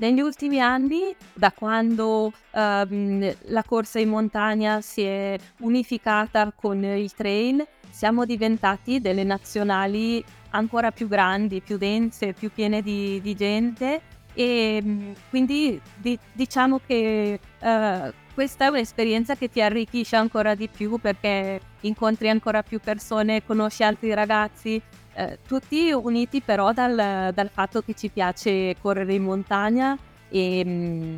[0.00, 7.12] Negli ultimi anni, da quando um, la corsa in montagna si è unificata con il
[7.12, 14.00] trail, siamo diventati delle nazionali ancora più grandi, più dense, più piene di, di gente.
[14.32, 20.68] E mm, quindi di, diciamo che uh, questa è un'esperienza che ti arricchisce ancora di
[20.68, 24.80] più perché incontri ancora più persone, conosci altri ragazzi,
[25.14, 29.96] eh, tutti uniti però dal, dal, fatto che ci piace correre in montagna
[30.28, 31.16] e, mm,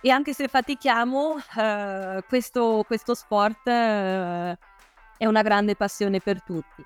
[0.00, 4.56] e anche se fatichiamo, eh, questo, questo, sport eh,
[5.18, 6.84] è una grande passione per tutti.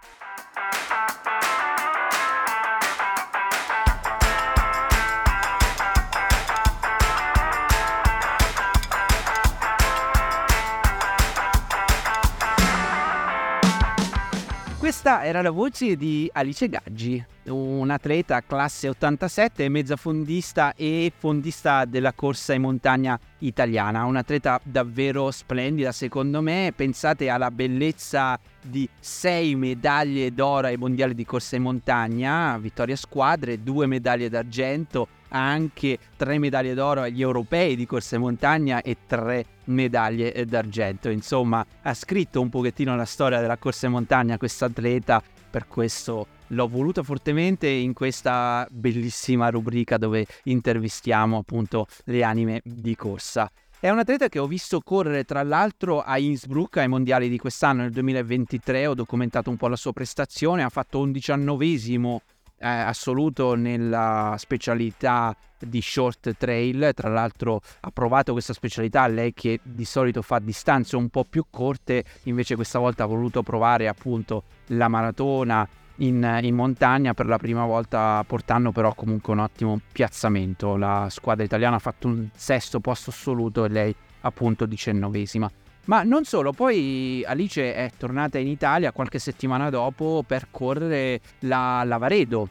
[14.85, 22.13] Questa era la voce di Alice Gaggi, un'atleta classe 87, mezza fondista e fondista della
[22.13, 24.05] corsa in montagna italiana.
[24.05, 31.25] Un'atleta davvero splendida secondo me, pensate alla bellezza di sei medaglie d'oro ai mondiali di
[31.25, 37.87] corsa in montagna, vittoria squadre, due medaglie d'argento, anche tre medaglie d'oro agli europei di
[37.87, 41.09] corsa in montagna e tre medaglie d'argento.
[41.09, 46.27] Insomma, ha scritto un pochettino la storia della corsa in montagna questa atleta, per questo
[46.49, 53.51] l'ho voluto fortemente in questa bellissima rubrica dove intervistiamo appunto le anime di corsa.
[53.79, 57.83] È un atleta che ho visto correre tra l'altro a Innsbruck ai mondiali di quest'anno,
[57.83, 62.23] nel 2023, ho documentato un po' la sua prestazione, ha fatto un diciannovesimo
[62.65, 69.61] eh, assoluto nella specialità di short trail, tra l'altro ha provato questa specialità lei che
[69.63, 74.45] di solito fa distanze un po' più corte, invece questa volta ha voluto provare appunto
[74.69, 80.77] la maratona in, in, montagna per la prima volta portando però comunque un ottimo piazzamento.
[80.77, 85.51] La squadra italiana ha fatto un sesto posto assoluto e lei appunto diciannovesima.
[85.87, 91.83] Ma non solo, poi Alice è tornata in Italia qualche settimana dopo per correre la
[91.85, 92.49] Lavaredo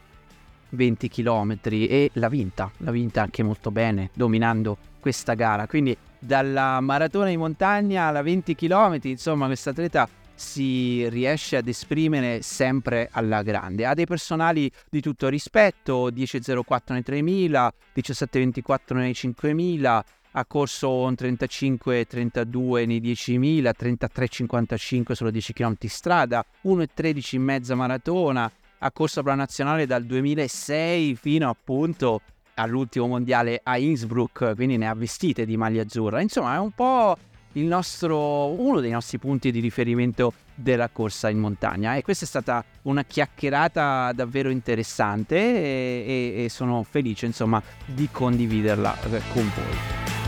[0.70, 5.68] 20 km e l'ha vinta, l'ha vinta anche molto bene, dominando questa gara.
[5.68, 12.42] Quindi dalla maratona in montagna alla 20 km, insomma, questa atleta si riesce ad esprimere
[12.42, 13.86] sempre alla grande.
[13.86, 17.04] Ha dei personali di tutto rispetto, 10.04 nei
[17.50, 20.02] 3.000, 17.24 nei 5.000,
[20.36, 28.52] ha corso un 35-32 nei 10.000, 33-55 sulla 10 km strada, 1.13 in mezza maratona,
[28.80, 32.22] ha corso per la nazionale dal 2006 fino appunto
[32.56, 36.22] all'ultimo mondiale a Innsbruck, quindi ne ha vestite di maglia azzurra.
[36.22, 37.18] Insomma, è un po'
[37.54, 42.64] nostro, uno dei nostri punti di riferimento della corsa in montagna e questa è stata
[42.84, 50.23] una chiacchierata davvero interessante e, e, e sono felice insomma di condividerla eh, con voi.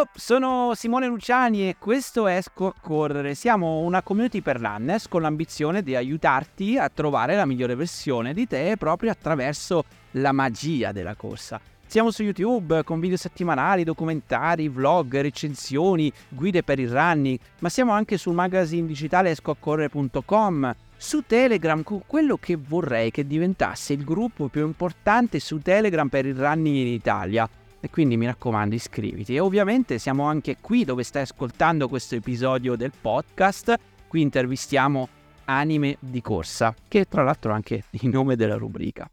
[0.00, 3.34] Io sono Simone Luciani e questo è Esco a Correre.
[3.34, 8.46] Siamo una community per runners con l'ambizione di aiutarti a trovare la migliore versione di
[8.46, 11.60] te proprio attraverso la magia della corsa.
[11.84, 17.92] Siamo su YouTube con video settimanali, documentari, vlog, recensioni, guide per il running, ma siamo
[17.92, 24.48] anche sul magazine digitale escoaccorrere.com, su Telegram con quello che vorrei che diventasse il gruppo
[24.48, 27.46] più importante su Telegram per il running in Italia
[27.80, 29.34] e quindi mi raccomando iscriviti.
[29.34, 33.74] E ovviamente siamo anche qui dove stai ascoltando questo episodio del podcast.
[34.06, 35.08] Qui intervistiamo
[35.46, 39.10] Anime di Corsa, che tra l'altro è anche il nome della rubrica.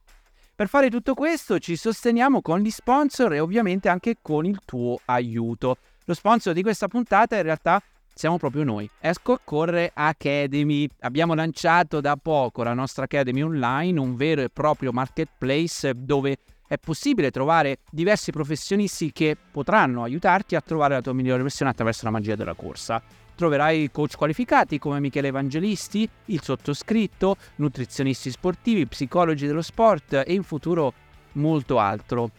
[0.55, 4.99] Per fare tutto questo ci sosteniamo con gli sponsor e ovviamente anche con il tuo
[5.05, 5.77] aiuto.
[6.05, 7.81] Lo sponsor di questa puntata in realtà
[8.17, 8.89] siamo proprio noi.
[8.99, 10.89] Esco a correre Academy.
[11.01, 16.37] Abbiamo lanciato da poco la nostra Academy online, un vero e proprio marketplace dove
[16.67, 22.05] è possibile trovare diversi professionisti che potranno aiutarti a trovare la tua migliore versione attraverso
[22.05, 23.01] la magia della corsa.
[23.35, 30.43] Troverai coach qualificati come Michele Evangelisti, il sottoscritto, nutrizionisti sportivi, psicologi dello sport e in
[30.43, 30.93] futuro
[31.33, 32.31] molto altro.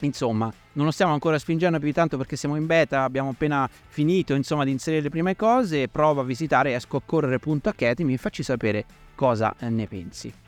[0.00, 3.68] Insomma, non lo stiamo ancora spingendo più di tanto perché siamo in beta, abbiamo appena
[3.88, 5.86] finito insomma, di inserire le prime cose.
[5.88, 8.84] Prova a visitare escoaccorrere.academy e facci sapere
[9.14, 10.41] cosa ne pensi.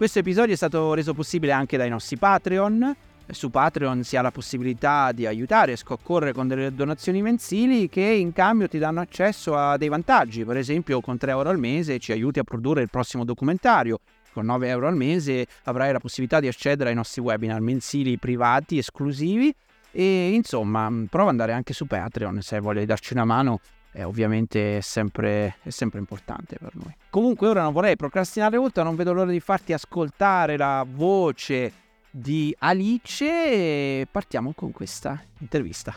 [0.00, 2.96] Questo episodio è stato reso possibile anche dai nostri Patreon.
[3.28, 8.00] su Patreon si ha la possibilità di aiutare a correre con delle donazioni mensili che
[8.00, 11.98] in cambio ti danno accesso a dei vantaggi, per esempio con 3 euro al mese
[11.98, 14.00] ci aiuti a produrre il prossimo documentario,
[14.32, 18.78] con 9 euro al mese avrai la possibilità di accedere ai nostri webinar mensili privati,
[18.78, 19.54] esclusivi.
[19.92, 23.60] E insomma prova ad andare anche su Patreon se vuoi darci una mano
[23.92, 26.94] è ovviamente sempre, è sempre importante per noi.
[27.10, 31.72] Comunque ora non vorrei procrastinare oltre, non vedo l'ora di farti ascoltare la voce
[32.10, 35.94] di Alice e partiamo con questa intervista.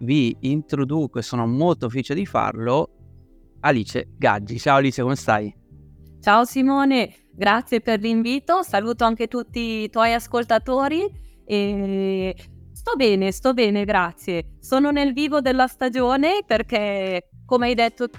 [0.00, 2.90] Vi introduco e sono molto felice di farlo
[3.60, 4.58] Alice Gaggi.
[4.58, 5.54] Ciao Alice, come stai?
[6.20, 12.34] Ciao Simone, grazie per l'invito, saluto anche tutti i tuoi ascoltatori e
[12.72, 14.56] sto bene, sto bene, grazie.
[14.60, 18.18] Sono nel vivo della stagione perché, come hai detto tu,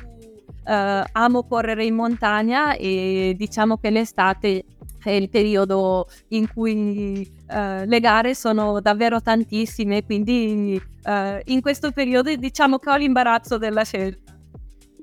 [0.66, 4.66] eh, amo correre in montagna e diciamo che l'estate
[5.04, 11.92] è il periodo in cui eh, le gare sono davvero tantissime, quindi eh, in questo
[11.92, 14.34] periodo diciamo che ho l'imbarazzo della scelta.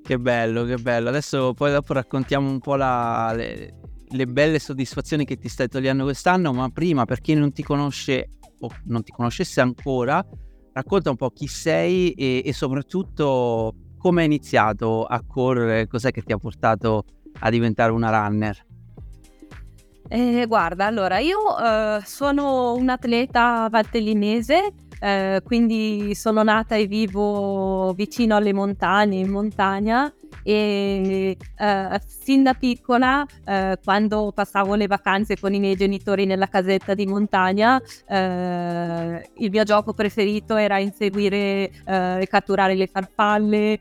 [0.02, 1.08] Che bello, che bello.
[1.08, 3.74] Adesso poi dopo raccontiamo un po' la, le,
[4.10, 8.28] le belle soddisfazioni che ti stai togliendo quest'anno, ma prima per chi non ti conosce
[8.60, 10.24] o non ti conoscesse ancora,
[10.72, 16.22] racconta un po' chi sei e, e soprattutto come hai iniziato a correre, cos'è che
[16.22, 17.04] ti ha portato
[17.40, 18.64] a diventare una runner.
[20.08, 27.92] Eh, guarda, allora io eh, sono un atleta valtellinese, eh, quindi sono nata e vivo
[27.92, 30.12] vicino alle montagne, in montagna
[30.42, 36.46] e uh, sin da piccola uh, quando passavo le vacanze con i miei genitori nella
[36.46, 43.80] casetta di montagna uh, il mio gioco preferito era inseguire e catturare le farfalle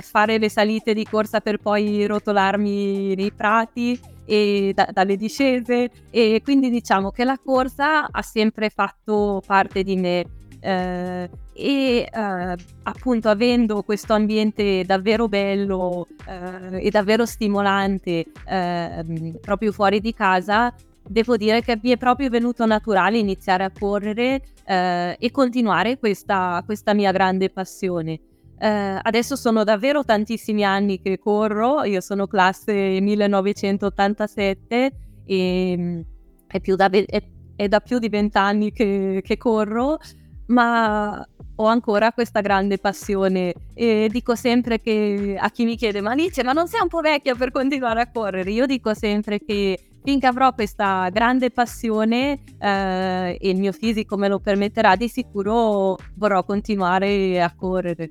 [0.00, 5.90] fare le salite di corsa per poi rotolarmi nei prati e da, dalle discese.
[6.10, 10.24] E quindi diciamo che la corsa ha sempre fatto parte di me
[10.66, 19.70] eh, e eh, appunto avendo questo ambiente davvero bello eh, e davvero stimolante ehm, proprio
[19.70, 20.74] fuori di casa,
[21.08, 26.60] devo dire che mi è proprio venuto naturale iniziare a correre eh, e continuare questa,
[26.66, 28.18] questa, mia grande passione.
[28.58, 34.92] Eh, adesso sono davvero tantissimi anni che corro, io sono classe 1987
[35.26, 36.00] e mm,
[36.48, 37.22] è, da, è,
[37.54, 39.98] è da più di vent'anni che, che corro
[40.46, 41.26] ma
[41.58, 46.44] ho ancora questa grande passione e dico sempre che a chi mi chiede ma Alice
[46.44, 48.50] ma non sei un po' vecchia per continuare a correre?
[48.50, 54.28] Io dico sempre che finché avrò questa grande passione eh, e il mio fisico me
[54.28, 58.10] lo permetterà di sicuro vorrò continuare a correre.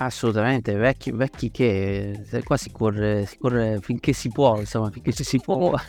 [0.00, 5.24] Assolutamente, vecchi, vecchi che qua si corre, si corre finché si può, insomma, finché ci
[5.24, 5.74] si può.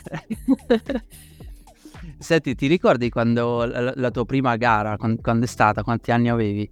[2.20, 6.28] Senti, ti ricordi quando la, la tua prima gara, quando, quando, è stata, quanti anni
[6.28, 6.70] avevi?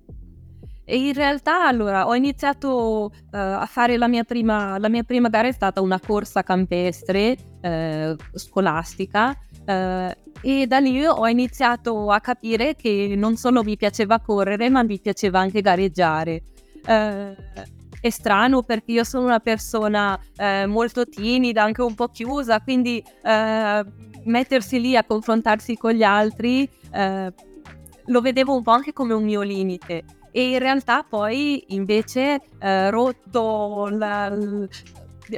[0.85, 5.31] E in realtà allora ho iniziato uh, a fare la mia, prima, la mia prima
[5.31, 10.11] gara è stata una corsa campestre uh, scolastica uh,
[10.43, 15.01] e da lì ho iniziato a capire che non solo mi piaceva correre ma mi
[15.01, 16.43] piaceva anche gareggiare.
[18.01, 20.19] È strano perché io sono una persona
[20.67, 23.03] molto timida, anche un po' chiusa, quindi
[24.25, 27.33] mettersi lì a confrontarsi con gli altri eh,
[28.07, 30.05] lo vedevo un po' anche come un mio limite.
[30.31, 34.35] E in realtà poi invece eh, rotto la,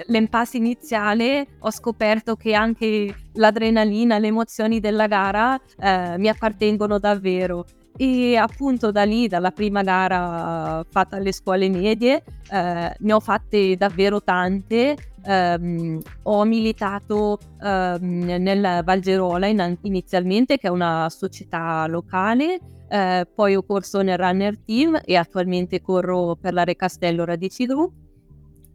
[0.07, 7.65] l'impasse iniziale ho scoperto che anche l'adrenalina, le emozioni della gara eh, mi appartengono davvero
[7.97, 13.77] e appunto da lì, dalla prima gara fatta alle scuole medie, eh, ne ho fatte
[13.77, 14.97] davvero tante.
[15.23, 23.55] Um, ho militato um, nel Valgerola in, inizialmente, che è una società locale, uh, poi
[23.55, 27.93] ho corso nel Runner Team e attualmente corro per la Re Castello Radici Group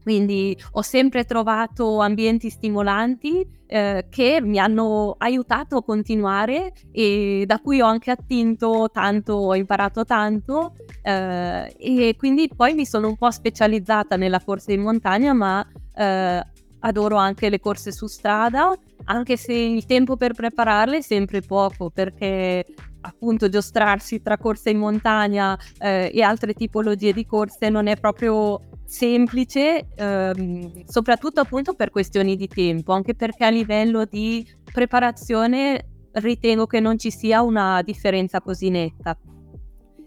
[0.05, 7.57] quindi ho sempre trovato ambienti stimolanti eh, che mi hanno aiutato a continuare e da
[7.57, 13.17] cui ho anche attinto tanto, ho imparato tanto eh, e quindi poi mi sono un
[13.17, 16.45] po' specializzata nella corsa in montagna ma eh,
[16.85, 18.73] adoro anche le corse su strada
[19.05, 22.65] anche se il tempo per prepararle è sempre poco perché
[23.01, 28.59] appunto giostrarsi tra corse in montagna eh, e altre tipologie di corse non è proprio
[28.85, 36.65] semplice, ehm, soprattutto appunto per questioni di tempo, anche perché a livello di preparazione ritengo
[36.65, 39.17] che non ci sia una differenza così netta.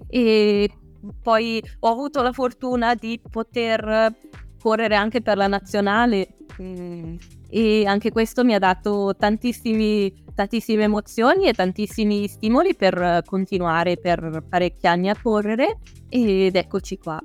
[0.09, 0.71] E
[1.23, 4.13] poi ho avuto la fortuna di poter
[4.61, 6.29] correre anche per la nazionale
[6.61, 7.17] mm,
[7.49, 10.13] e anche questo mi ha dato tantissime
[10.83, 17.19] emozioni e tantissimi stimoli per continuare per parecchi anni a correre ed eccoci qua.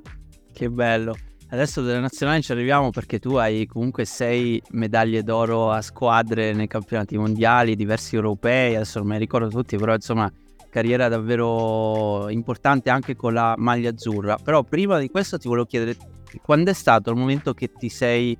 [0.51, 1.15] Che bello.
[1.49, 6.65] Adesso delle nazionali ci arriviamo perché tu hai comunque sei medaglie d'oro a squadre nei
[6.65, 10.31] campionati mondiali, diversi europei, adesso non me li ricordo tutti, però insomma
[10.73, 14.37] carriera davvero importante anche con la maglia azzurra.
[14.43, 15.95] Però prima di questo ti volevo chiedere
[16.41, 18.37] quando è stato il momento che ti sei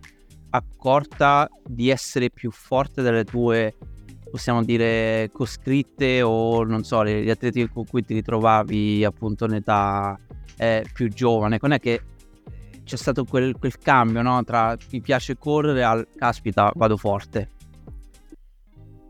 [0.50, 3.76] accorta di essere più forte delle tue,
[4.30, 10.18] possiamo dire, coscritte o non so, gli atleti con cui ti ritrovavi appunto in età
[10.58, 11.60] eh, più giovane?
[11.60, 12.02] Quando è che
[12.84, 14.44] c'è stato quel, quel cambio no?
[14.44, 17.50] tra mi piace correre al caspita vado forte.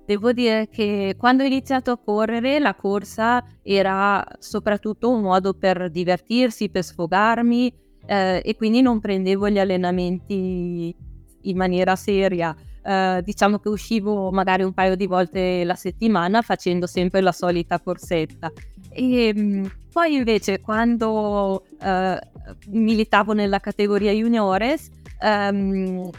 [0.06, 5.90] Devo dire che quando ho iniziato a correre la corsa era soprattutto un modo per
[5.90, 7.74] divertirsi, per sfogarmi
[8.06, 10.96] eh, e quindi non prendevo gli allenamenti
[11.42, 12.56] in maniera seria.
[12.86, 17.80] Eh, diciamo che uscivo magari un paio di volte la settimana facendo sempre la solita
[17.80, 18.52] corsetta.
[18.90, 22.20] E ehm, poi invece quando eh,
[22.68, 26.10] militavo nella categoria juniores ehm,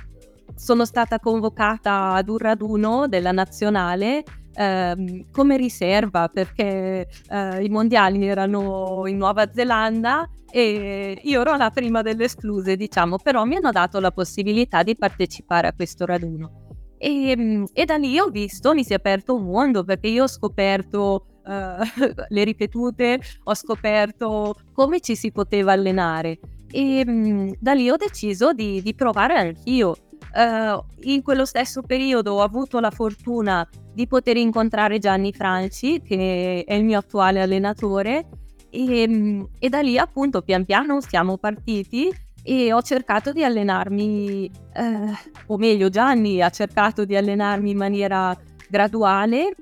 [0.54, 4.22] sono stata convocata ad un raduno della nazionale
[4.54, 11.70] ehm, come riserva perché eh, i mondiali erano in Nuova Zelanda e io ero la
[11.70, 16.68] prima delle escluse, diciamo, però mi hanno dato la possibilità di partecipare a questo raduno.
[16.98, 20.24] E, ehm, e da lì ho visto, mi si è aperto un mondo perché io
[20.24, 21.50] ho scoperto uh,
[22.28, 26.38] le ripetute, ho scoperto come ci si poteva allenare
[26.74, 29.96] e um, da lì ho deciso di, di provare anch'io.
[30.34, 36.64] Uh, in quello stesso periodo ho avuto la fortuna di poter incontrare Gianni Franci, che
[36.66, 38.26] è il mio attuale allenatore,
[38.70, 42.12] e, um, e da lì appunto pian piano siamo partiti
[42.42, 45.12] e ho cercato di allenarmi, eh,
[45.46, 48.36] o meglio Gianni ha cercato di allenarmi in maniera
[48.68, 49.54] graduale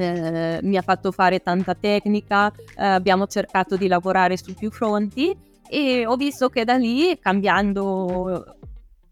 [0.00, 5.36] eh, mi ha fatto fare tanta tecnica, eh, abbiamo cercato di lavorare su più fronti
[5.68, 8.56] e ho visto che da lì, cambiando,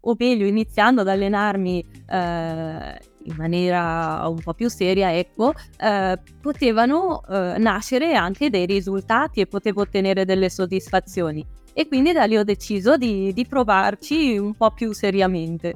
[0.01, 7.21] o meglio, iniziando ad allenarmi eh, in maniera un po' più seria, ecco, eh, potevano
[7.27, 11.45] eh, nascere anche dei risultati e potevo ottenere delle soddisfazioni.
[11.73, 15.75] E quindi da lì ho deciso di, di provarci un po' più seriamente.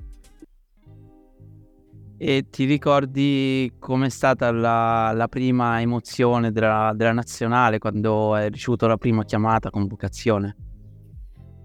[2.17, 8.87] E ti ricordi com'è stata la, la prima emozione della, della, nazionale quando hai ricevuto
[8.87, 10.55] la prima chiamata, convocazione?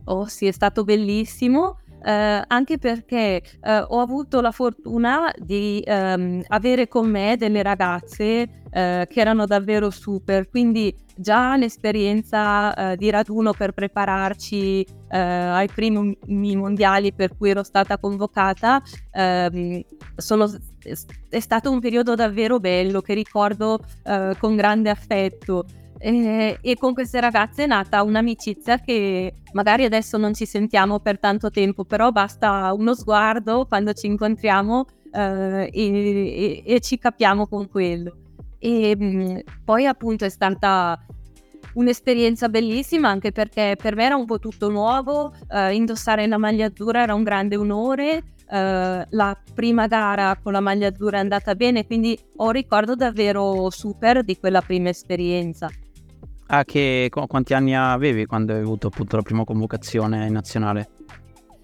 [0.07, 1.79] Oh sì, è stato bellissimo.
[2.05, 8.49] Eh, anche perché eh, ho avuto la fortuna di ehm, avere con me delle ragazze
[8.71, 15.69] eh, che erano davvero super, quindi già l'esperienza eh, di raduno per prepararci eh, ai
[15.69, 16.17] primi
[16.57, 19.83] mondiali per cui ero stata convocata ehm,
[20.17, 20.49] sono,
[21.29, 25.67] è stato un periodo davvero bello che ricordo eh, con grande affetto.
[26.01, 31.19] E, e, con queste ragazze è nata un'amicizia che magari adesso non ci sentiamo per
[31.19, 37.49] tanto tempo, però basta uno sguardo quando ci incontriamo eh, e, e, e, ci capiamo
[37.49, 38.17] con quello.
[38.59, 40.99] E mm, poi appunto è stata
[41.75, 46.67] un'esperienza bellissima anche perché per me era un po' tutto nuovo, eh, indossare la maglia
[46.67, 51.55] azzurra era un grande onore, eh, la prima gara con la maglia azzurra è andata
[51.55, 55.69] bene, quindi ho un ricordo davvero super di quella prima esperienza.
[56.51, 60.89] Ah, che, quanti anni avevi quando hai avuto appunto la prima convocazione nazionale?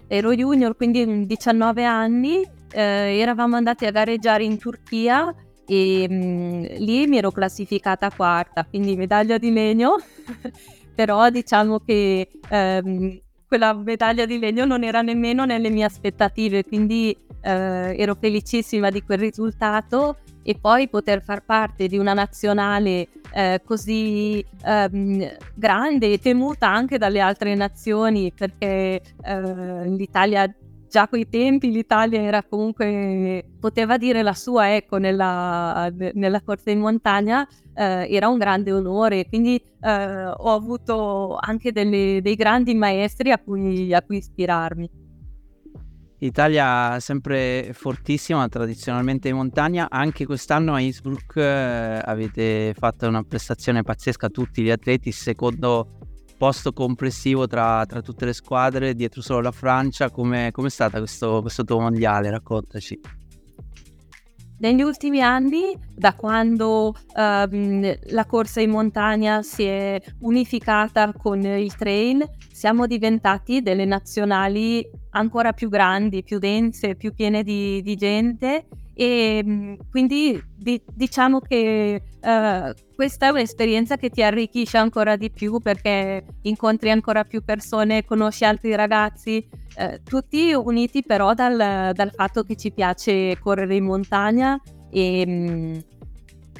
[0.07, 5.33] Ero junior, quindi 19 anni, eh, eravamo andati a gareggiare in Turchia
[5.65, 9.95] e mh, mm, lì mi ero classificata quarta, quindi medaglia di legno,
[10.93, 17.17] però diciamo che ehm, quella medaglia di legno non era nemmeno nelle mie aspettative, quindi
[17.41, 23.61] eh, ero felicissima di quel risultato e poi poter far parte di una nazionale eh,
[23.65, 30.47] così ehm, grande e temuta anche dalle altre nazioni perché eh, l'Italia
[30.87, 36.71] già a quei tempi l'Italia era comunque, poteva dire la sua, ecco, nella, nella corsa
[36.71, 42.75] in montagna, eh, era un grande onore, quindi eh, ho avuto anche delle, dei grandi
[42.75, 44.89] maestri a cui, a cui ispirarmi.
[46.25, 53.83] Italia sempre fortissima, tradizionalmente in montagna, anche quest'anno a Innsbruck eh, avete fatto una prestazione
[53.83, 55.97] pazzesca tutti gli atleti, secondo
[56.37, 60.09] posto complessivo tra, tra, tutte le squadre, dietro solo la Francia.
[60.09, 62.29] Come è stata questo, questo tuo mondiale?
[62.29, 63.14] Raccontaci.
[64.57, 71.75] Negli ultimi anni, da quando ehm, la corsa in montagna si è unificata con il
[71.75, 78.67] trail, siamo diventati delle nazionali ancora più grandi, più dense, più piene di, di gente
[78.97, 85.59] e quindi di, diciamo che uh, questa è un'esperienza che ti arricchisce ancora di più
[85.59, 89.45] perché incontri ancora più persone, conosci altri ragazzi,
[89.77, 94.57] uh, tutti uniti però dal, dal, fatto che ci piace correre in montagna
[94.89, 95.81] e, um,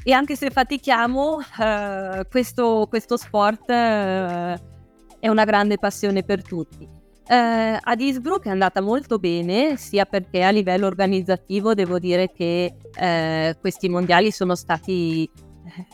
[0.04, 6.95] e anche se fatichiamo, uh, questo, questo, sport è una grande passione per tutti.
[7.28, 12.76] Eh, ad Innsbruck è andata molto bene, sia perché a livello organizzativo devo dire che
[12.94, 15.28] eh, questi mondiali sono stati
[15.64, 15.86] eh,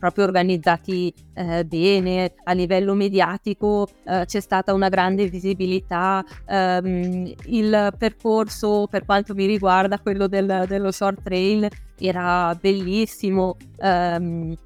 [0.00, 7.94] proprio organizzati eh, bene, a livello mediatico eh, c'è stata una grande visibilità, ehm, il
[7.96, 11.68] percorso per quanto mi riguarda, quello del, dello short trail,
[12.00, 13.56] era bellissimo.
[13.78, 14.56] Ehm,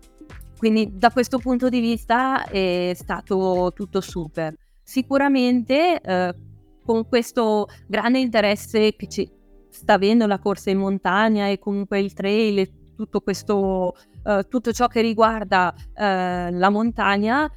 [0.57, 4.55] quindi da questo punto di vista è stato tutto super.
[4.85, 6.35] Sicuramente eh,
[6.85, 9.31] con questo grande interesse che ci
[9.71, 14.73] sta avendo la corsa in montagna e comunque il trail e tutto questo, eh, tutto
[14.73, 17.51] ciò che riguarda eh, la montagna,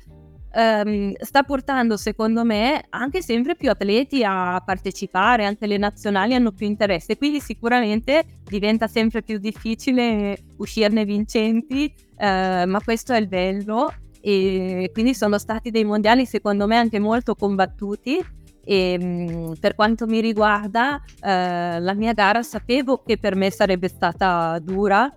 [0.52, 6.52] ehm, sta portando secondo me anche sempre più atleti a partecipare, anche le nazionali hanno
[6.52, 13.28] più interesse, quindi sicuramente diventa sempre più difficile uscirne vincenti, eh, ma questo è il
[13.28, 13.92] bello
[14.22, 18.24] e quindi sono stati dei mondiali secondo me anche molto combattuti.
[18.70, 23.88] E mm, per quanto mi riguarda eh, la mia gara sapevo che per me sarebbe
[23.88, 25.10] stata dura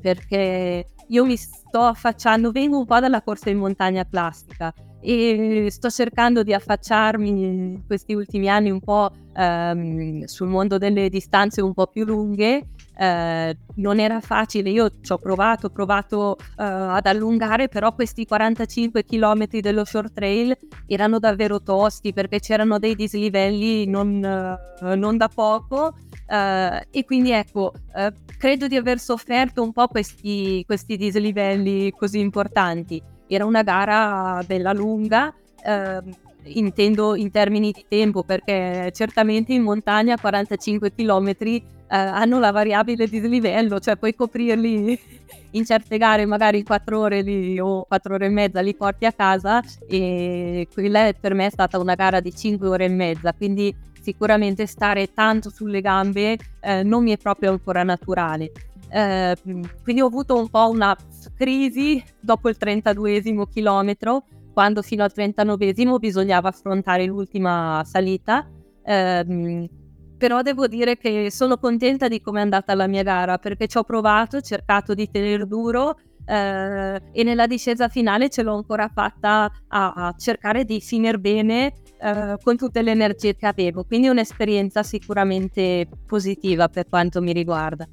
[0.00, 5.90] perché io mi sto affacciando, vengo un po' dalla corsa in montagna classica e sto
[5.90, 11.72] cercando di affacciarmi in questi ultimi anni un po' ehm, sul mondo delle distanze un
[11.72, 12.66] po' più lunghe
[12.98, 18.26] eh, non era facile, io ci ho provato, ho provato eh, ad allungare, però questi
[18.26, 25.16] 45 km dello short trail erano davvero tosti perché c'erano dei dislivelli non, eh, non
[25.16, 25.94] da poco
[26.26, 32.18] eh, e quindi ecco, eh, credo di aver sofferto un po' questi, questi dislivelli così
[32.18, 33.00] importanti.
[33.28, 36.10] Era una gara bella lunga, ehm,
[36.54, 43.06] intendo in termini di tempo perché certamente in montagna 45 km eh, hanno la variabile
[43.06, 44.98] di dislivello, cioè puoi coprirli
[45.52, 49.12] in certe gare magari 4 ore lì, o 4 ore e mezza li porti a
[49.12, 53.74] casa e quella per me è stata una gara di 5 ore e mezza, quindi
[54.00, 58.52] sicuramente stare tanto sulle gambe eh, non mi è proprio ancora naturale.
[58.90, 59.36] Eh,
[59.82, 60.96] quindi ho avuto un po' una
[61.36, 64.24] crisi dopo il 32esimo chilometro
[64.58, 68.44] quando fino al 39 bisognava affrontare l'ultima salita.
[68.82, 69.68] Ehm,
[70.16, 73.78] però devo dire che sono contenta di come è andata la mia gara perché ci
[73.78, 78.90] ho provato, ho cercato di tenere duro eh, e nella discesa finale ce l'ho ancora
[78.92, 83.84] fatta a, a cercare di finire bene eh, con tutte le energie che avevo.
[83.84, 87.86] Quindi un'esperienza sicuramente positiva per quanto mi riguarda.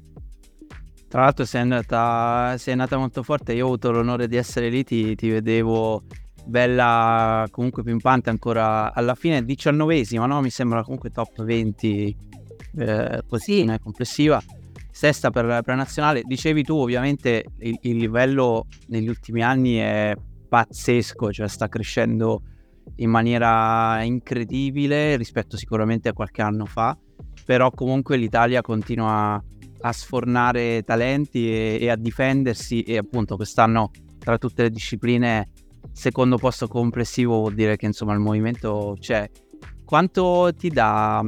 [1.06, 4.82] Tra l'altro sei andata, sei andata molto forte, io ho avuto l'onore di essere lì,
[4.82, 6.02] ti, ti vedevo
[6.46, 10.40] bella comunque pimpante ancora alla fine, diciannovesima, no?
[10.40, 12.16] Mi sembra comunque top 20
[12.78, 13.78] eh, posizione sì.
[13.80, 14.42] complessiva,
[14.90, 16.22] sesta per, per nazionale.
[16.22, 20.14] Dicevi tu ovviamente il, il, livello negli ultimi anni è
[20.48, 22.42] pazzesco, cioè sta crescendo
[22.96, 26.96] in maniera incredibile rispetto sicuramente a qualche anno fa,
[27.44, 29.42] però comunque l'Italia continua
[29.80, 35.48] a sfornare talenti e, e a difendersi e appunto quest'anno tra tutte le discipline
[35.96, 39.28] secondo posto complessivo vuol dire che insomma il movimento c'è.
[39.82, 41.22] Quanto ti dà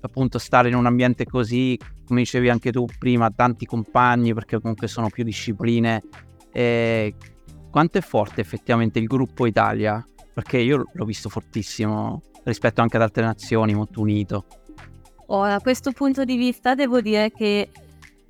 [0.00, 4.86] appunto stare in un ambiente così, come dicevi anche tu prima, tanti compagni perché comunque
[4.86, 6.00] sono più discipline,
[6.52, 7.14] e
[7.70, 10.04] quanto è forte effettivamente il gruppo Italia?
[10.32, 14.46] Perché io l'ho visto fortissimo rispetto anche ad altre nazioni, molto unito.
[15.26, 17.68] Oh, da questo punto di vista devo dire che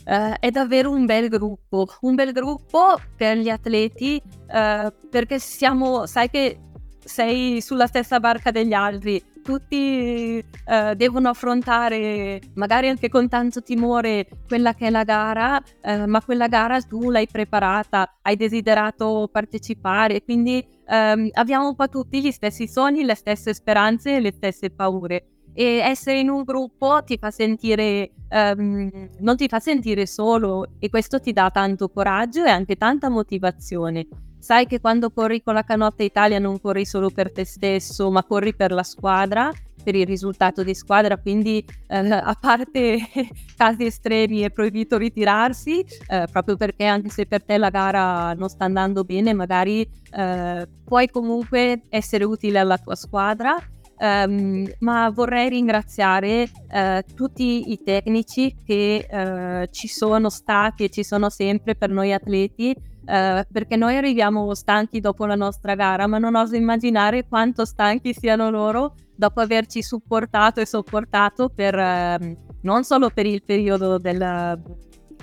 [0.05, 6.07] Uh, è davvero un bel gruppo, un bel gruppo per gli atleti uh, perché siamo,
[6.07, 6.59] sai che
[7.05, 14.27] sei sulla stessa barca degli altri, tutti uh, devono affrontare magari anche con tanto timore
[14.49, 15.63] quella che è la gara,
[16.07, 22.21] ma quella gara tu l'hai preparata, hai desiderato partecipare, quindi um, abbiamo un po' tutti
[22.21, 27.03] gli stessi sogni, le stesse speranze e le stesse paure e essere in un gruppo
[27.05, 32.45] ti fa sentire, um, non ti fa sentire solo e questo ti dà tanto coraggio
[32.45, 34.07] e anche tanta motivazione.
[34.39, 38.25] Sai che quando corri con la canotta Italia non corri solo per te stesso, ma
[38.25, 42.99] corri per la squadra per il risultato di squadra, quindi eh, a parte
[43.57, 48.49] casi estremi è proibito ritirarsi, eh, proprio perché anche se per te la gara non
[48.49, 53.57] sta andando bene, magari eh, puoi comunque essere utile alla tua squadra.
[54.03, 61.05] Um, ma vorrei ringraziare uh, tutti i tecnici che uh, ci sono stati e ci
[61.05, 66.19] sono sempre per noi atleti Uh, perché noi arriviamo stanchi dopo la nostra gara, ma
[66.19, 72.85] non oso immaginare quanto stanchi siano loro dopo averci supportato e sopportato per, uh, non
[72.85, 74.57] solo per il periodo del,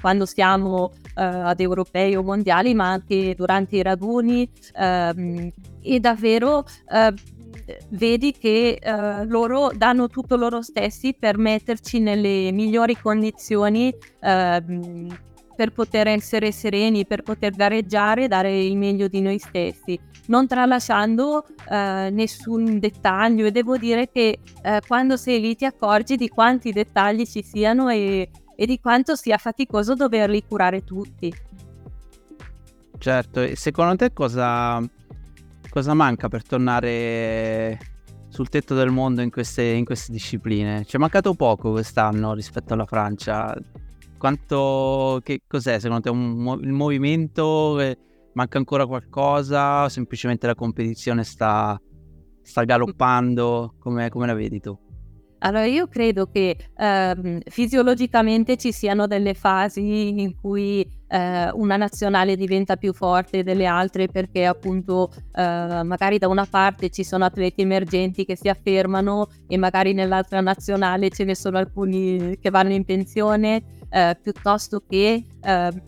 [0.02, 5.50] quando siamo uh, ad europei o mondiali, ma anche durante i raduni ehm,
[5.82, 6.65] e davvero
[7.90, 15.08] vedi che uh, loro danno tutto loro stessi per metterci nelle migliori condizioni uh,
[15.60, 21.46] per poter essere sereni, per poter gareggiare dare il meglio di noi stessi, non tralasciando
[21.70, 26.72] eh, nessun dettaglio e devo dire che eh, quando sei lì ti accorgi di quanti
[26.72, 31.34] dettagli ci siano e, e di quanto sia faticoso doverli curare tutti.
[32.98, 34.82] Certo, e secondo te cosa,
[35.70, 37.78] cosa manca per tornare
[38.30, 40.86] sul tetto del mondo in queste, in queste discipline?
[40.86, 43.56] Ci è mancato poco quest'anno rispetto alla Francia
[44.20, 47.80] quanto, che cos'è secondo te un, il movimento?
[47.80, 47.98] Eh,
[48.34, 49.86] manca ancora qualcosa?
[49.86, 51.82] O semplicemente la competizione sta,
[52.44, 53.76] sta galoppando?
[53.80, 54.78] Come, come la vedi tu?
[55.39, 62.36] Allora io credo che ehm, fisiologicamente ci siano delle fasi in cui eh, una nazionale
[62.36, 67.62] diventa più forte delle altre perché appunto eh, magari da una parte ci sono atleti
[67.62, 72.84] emergenti che si affermano e magari nell'altra nazionale ce ne sono alcuni che vanno in
[72.84, 75.84] pensione eh, piuttosto che eh,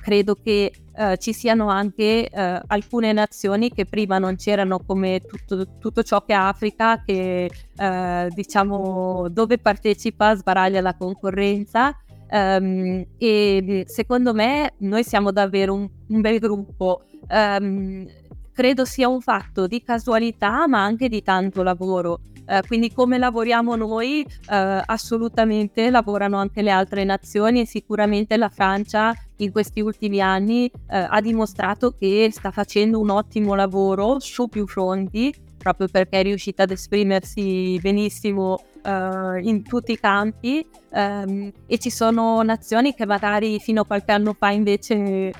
[0.00, 5.78] credo che eh, ci siano anche eh, alcune nazioni che prima non c'erano come tutto,
[5.78, 11.96] tutto ciò che è Africa, che eh, diciamo dove partecipa sbaraglia la concorrenza.
[12.32, 17.04] Um, e secondo me noi siamo davvero un, un bel gruppo.
[17.30, 18.06] Um,
[18.52, 22.20] credo sia un fatto di casualità ma anche di tanto lavoro.
[22.46, 28.50] Uh, quindi come lavoriamo noi, uh, assolutamente lavorano anche le altre nazioni e sicuramente la
[28.50, 34.48] Francia in questi ultimi anni uh, ha dimostrato che sta facendo un ottimo lavoro su
[34.48, 40.66] più fronti, proprio perché è riuscita ad esprimersi benissimo in tutti i campi.
[40.92, 45.32] Um, e ci sono nazioni che magari fino a qualche anno fa invece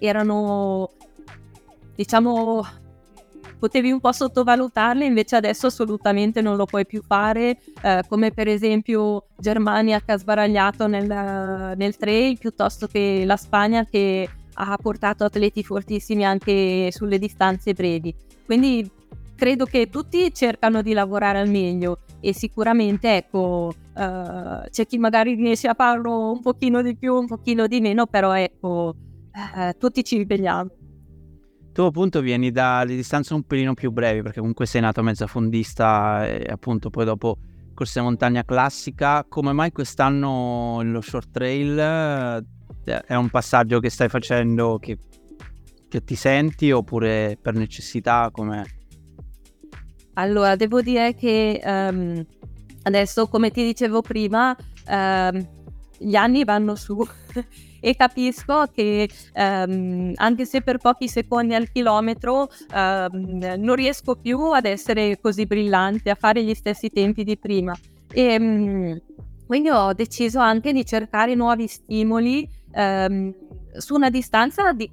[0.00, 0.90] erano
[1.94, 2.64] diciamo
[3.58, 8.48] potevi un po' sottovalutarle, invece adesso assolutamente non lo puoi più fare, eh, come per
[8.48, 14.28] esempio Germania che ha sbaragliato nel, nel trail, piuttosto che la Spagna che
[14.60, 18.14] ha portato atleti fortissimi anche sulle distanze brevi.
[18.44, 18.90] Quindi
[19.36, 25.34] credo che tutti cercano di lavorare al meglio e sicuramente ecco uh, c'è chi magari
[25.34, 30.02] riesce a farlo un pochino di più, un pochino di meno, però ecco uh, tutti
[30.02, 30.70] ci impegniamo
[31.72, 36.26] tu appunto vieni dalle distanze un pelino più brevi perché comunque sei nato mezza fondista
[36.26, 37.38] e appunto poi dopo
[37.74, 44.08] corsa montagna classica, come mai quest'anno lo short trail eh, è un passaggio che stai
[44.08, 44.98] facendo che,
[45.88, 48.64] che ti senti oppure per necessità come...
[50.14, 52.26] Allora, devo dire che um,
[52.82, 54.56] adesso, come ti dicevo prima,
[54.88, 55.48] um,
[55.96, 56.98] gli anni vanno su
[57.80, 64.38] e capisco che ehm, anche se per pochi secondi al chilometro ehm, non riesco più
[64.52, 67.76] ad essere così brillante, a fare gli stessi tempi di prima.
[68.12, 69.00] E, ehm,
[69.46, 73.34] quindi ho deciso anche di cercare nuovi stimoli ehm,
[73.78, 74.90] su una distanza di,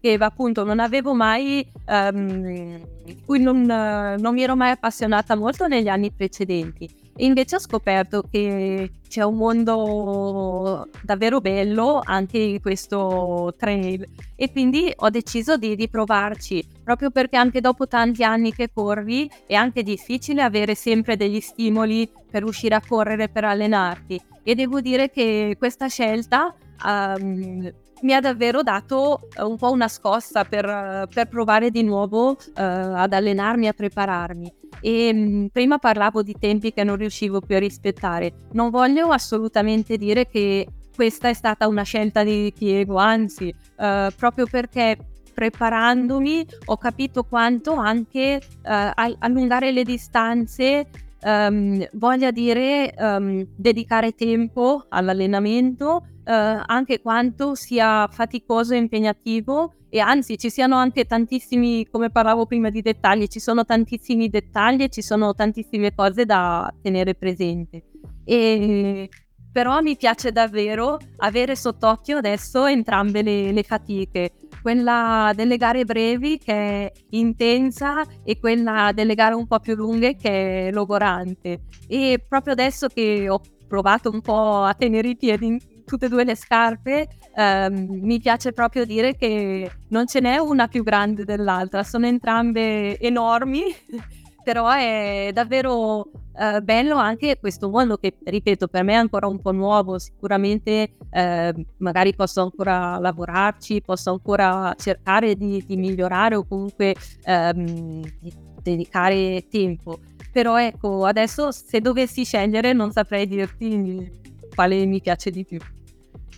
[0.00, 2.78] che appunto non avevo mai, um,
[3.24, 7.03] cui non, non mi ero mai appassionata molto negli anni precedenti.
[7.18, 14.92] Invece ho scoperto che c'è un mondo davvero bello anche in questo trail e quindi
[14.94, 19.84] ho deciso di, di provarci, proprio perché anche dopo tanti anni che corri è anche
[19.84, 24.20] difficile avere sempre degli stimoli per uscire a correre, per allenarti.
[24.42, 26.52] E devo dire che questa scelta
[26.84, 27.72] um,
[28.04, 32.30] mi ha davvero dato uh, un po' una scossa per, uh, per provare di nuovo
[32.30, 34.52] uh, ad allenarmi, a prepararmi.
[34.80, 38.48] E mh, mm, prima parlavo di tempi che non riuscivo più a rispettare.
[38.52, 44.96] Non voglio assolutamente dire che questa è stata una scelta di ripiego, anzi, proprio perché
[45.34, 50.86] preparandomi ho capito quanto anche allungare le distanze
[51.24, 60.00] um, voglia dire um, dedicare tempo all'allenamento eh, anche quanto sia faticoso e impegnativo e
[60.00, 64.88] anzi ci siano anche tantissimi, come parlavo prima di dettagli, ci sono tantissimi dettagli e
[64.88, 67.84] ci sono tantissime cose da tenere presente.
[68.24, 69.08] E
[69.52, 76.38] però mi piace davvero avere sott'occhio adesso entrambe le, le fatiche, quella delle gare brevi
[76.38, 81.66] che è intensa e quella delle gare un po' più lunghe che è logorante.
[81.86, 86.24] E proprio adesso che ho provato un po' a tenere i piedi tutte e due
[86.24, 91.82] le scarpe, ehm, mi piace proprio dire che non ce n'è una più grande dell'altra,
[91.82, 93.62] sono entrambe enormi
[94.44, 99.40] però è davvero eh, bello anche questo mondo che, ripeto, per me è ancora un
[99.40, 106.44] po' nuovo, sicuramente eh, magari posso ancora lavorarci, posso ancora cercare di, di migliorare o
[106.46, 106.94] comunque
[107.24, 109.98] ehm, di dedicare tempo.
[110.30, 114.22] Però ecco, adesso se dovessi scegliere non saprei dirti
[114.54, 115.58] quale mi piace di più.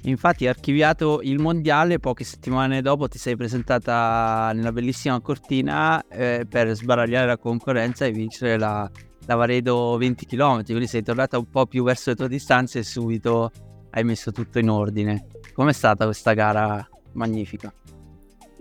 [0.03, 6.75] Infatti, archiviato il mondiale, poche settimane dopo ti sei presentata nella bellissima cortina eh, per
[6.75, 8.89] sbaragliare la concorrenza e vincere la,
[9.27, 10.65] la Varedo 20 km.
[10.65, 13.51] Quindi sei tornata un po' più verso le tue distanze e subito
[13.91, 15.27] hai messo tutto in ordine.
[15.53, 17.73] Com'è stata questa gara magnifica?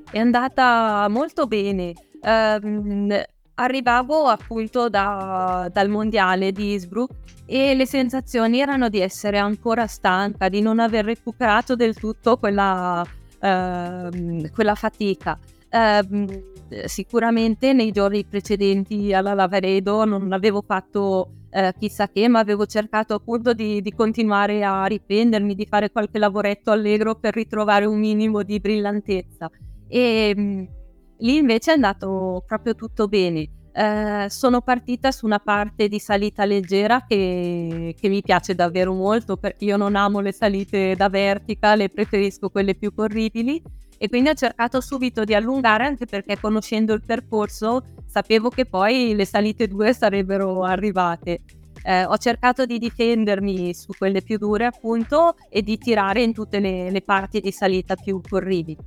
[0.10, 1.94] È andata molto bene.
[2.22, 3.24] Um,
[3.56, 7.14] arrivavo appunto da, dal mondiale di Innsbruck
[7.46, 13.02] e le sensazioni erano di essere ancora stanca, di non aver recuperato del tutto quella,
[13.02, 15.38] uh, quella fatica.
[15.70, 16.54] Uh,
[16.86, 23.14] sicuramente nei giorni precedenti alla Lavaredo non avevo fatto uh, chissà che, ma avevo cercato
[23.14, 28.42] appunto di, di, continuare a riprendermi, di fare qualche lavoretto allegro per ritrovare un minimo
[28.42, 29.50] di brillantezza.
[29.88, 30.68] E, um,
[31.20, 33.50] Lì invece è andato proprio tutto bene.
[33.72, 39.36] Eh, sono partita su una parte di salita leggera che, che, mi piace davvero molto
[39.36, 43.62] perché io non amo le salite da vertical, preferisco quelle più corribili
[43.98, 49.14] e quindi ho cercato subito di allungare anche perché conoscendo il percorso sapevo che poi
[49.14, 51.42] le salite due sarebbero arrivate.
[51.84, 56.60] Eh, ho cercato di difendermi su quelle più dure appunto e di tirare in tutte
[56.60, 58.78] le, le parti di salita più corribili.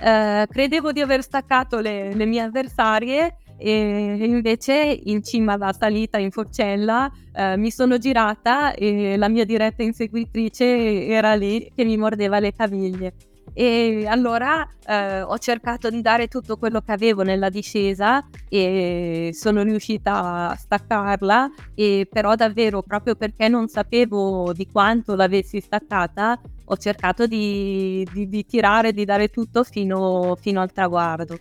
[0.00, 6.18] Eh, credevo di aver staccato le, le, mie avversarie e invece in cima alla salita
[6.18, 11.96] in forcella eh, mi sono girata e la mia diretta inseguitrice era lì che mi
[11.96, 13.14] mordeva le caviglie.
[13.60, 19.64] E allora eh, ho cercato di dare tutto quello che avevo nella discesa e sono
[19.64, 26.76] riuscita a staccarla, e però davvero proprio perché non sapevo di quanto l'avessi staccata, ho
[26.76, 31.36] cercato di, di, di tirare, di dare tutto fino, fino al traguardo.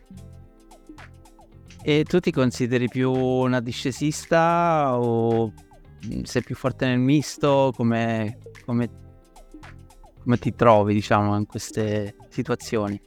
[1.83, 5.53] E tu ti consideri più una discesista o
[6.23, 7.71] sei più forte nel misto?
[7.75, 9.05] Come, come
[10.27, 12.99] come ti trovi, diciamo, in queste situazioni?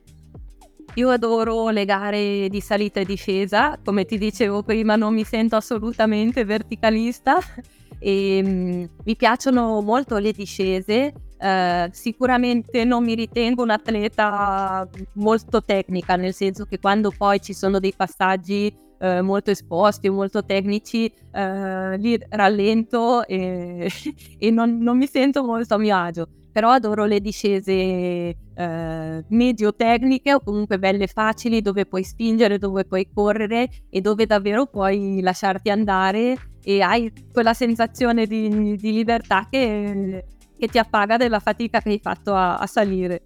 [0.94, 5.54] Io adoro le gare di salita e discesa, come ti dicevo prima non mi sento
[5.54, 7.38] assolutamente verticalista.
[8.02, 16.16] E um, mi piacciono molto le discese, uh, sicuramente non mi ritengo un'atleta molto tecnica,
[16.16, 21.12] nel senso che quando poi ci sono dei passaggi uh, molto esposti o molto tecnici,
[21.30, 23.90] uh, li rallento e,
[24.38, 29.74] e non, non mi sento molto a mio agio però adoro le discese eh, medio
[29.74, 35.20] tecniche o comunque belle facili dove puoi spingere, dove puoi correre e dove davvero puoi
[35.20, 40.24] lasciarti andare e hai quella sensazione di, di libertà che,
[40.58, 43.22] che, ti appaga della fatica che hai fatto a, a salire.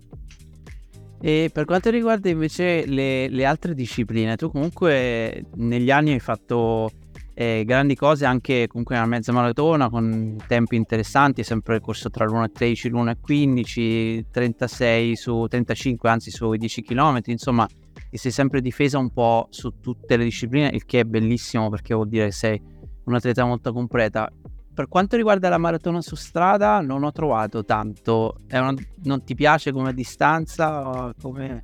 [1.20, 6.90] E per quanto riguarda invece le, le, altre discipline, tu comunque negli anni hai fatto
[7.34, 12.24] eh, grandi cose anche comunque una mezza maratona con tempi interessanti, sempre il corso tra
[12.24, 17.66] l'1.13 e l'1.15, 36 su 35 anzi sui 10 km, insomma
[18.10, 21.94] ti sei sempre difesa un po' su tutte le discipline, il che è bellissimo perché
[21.94, 22.62] vuol dire che sei
[23.04, 24.30] un atleta molto completa.
[24.72, 29.72] Per quanto riguarda la maratona su strada non ho trovato tanto, una, non ti piace
[29.72, 31.12] come distanza?
[31.20, 31.62] Come...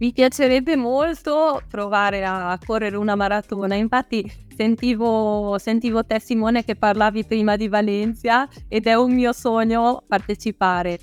[0.00, 4.24] Mi piacerebbe molto provare a correre una maratona, infatti
[4.56, 10.98] sentivo, sentivo te Simone che parlavi prima di Valencia ed è un mio sogno partecipare.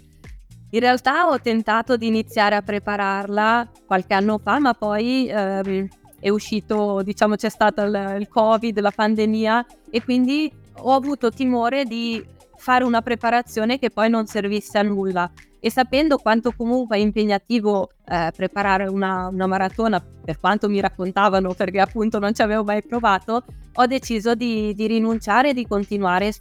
[0.72, 5.88] In realtà ho tentato di iniziare a prepararla qualche anno fa, ma poi ehm,
[6.20, 11.86] è uscito, diciamo, c'è stato il, il Covid, la pandemia e quindi ho avuto timore
[11.86, 17.00] di fare una preparazione che poi non servisse a nulla e sapendo quanto comunque è
[17.00, 22.64] impegnativo eh, preparare una, una, maratona, per quanto mi raccontavano perché appunto non ci avevo
[22.64, 23.44] mai provato,
[23.74, 26.34] ho deciso di, di rinunciare e di continuare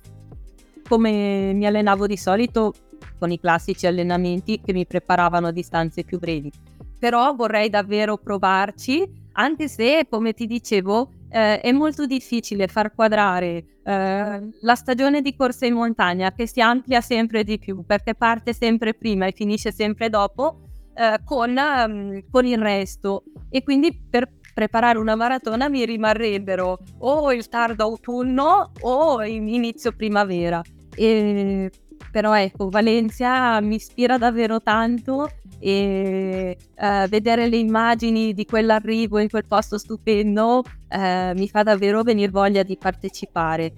[0.88, 2.72] come mi allenavo di solito
[3.18, 6.50] con i classici allenamenti che mi preparavano a distanze più brevi.
[6.98, 13.64] Però vorrei davvero provarci, anche se, come ti dicevo, eh, è molto difficile far quadrare
[13.84, 18.52] eh, la stagione di corsa in montagna che si amplia sempre di più perché parte
[18.52, 24.30] sempre prima e finisce sempre dopo eh, con, um, con il resto e quindi per
[24.56, 30.62] preparare una maratona mi rimarrebbero o il tardo autunno o inizio primavera.
[30.94, 31.70] E,
[32.10, 39.28] però ecco, Valencia mi ispira davvero tanto e uh, vedere le immagini di quell'arrivo in
[39.28, 43.72] quel posto stupendo uh, mi fa davvero venire voglia di partecipare.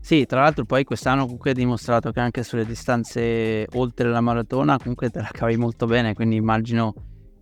[0.00, 4.78] Sì, tra l'altro poi quest'anno comunque hai dimostrato che anche sulle distanze oltre la maratona
[4.78, 6.94] comunque te la cavi molto bene, quindi immagino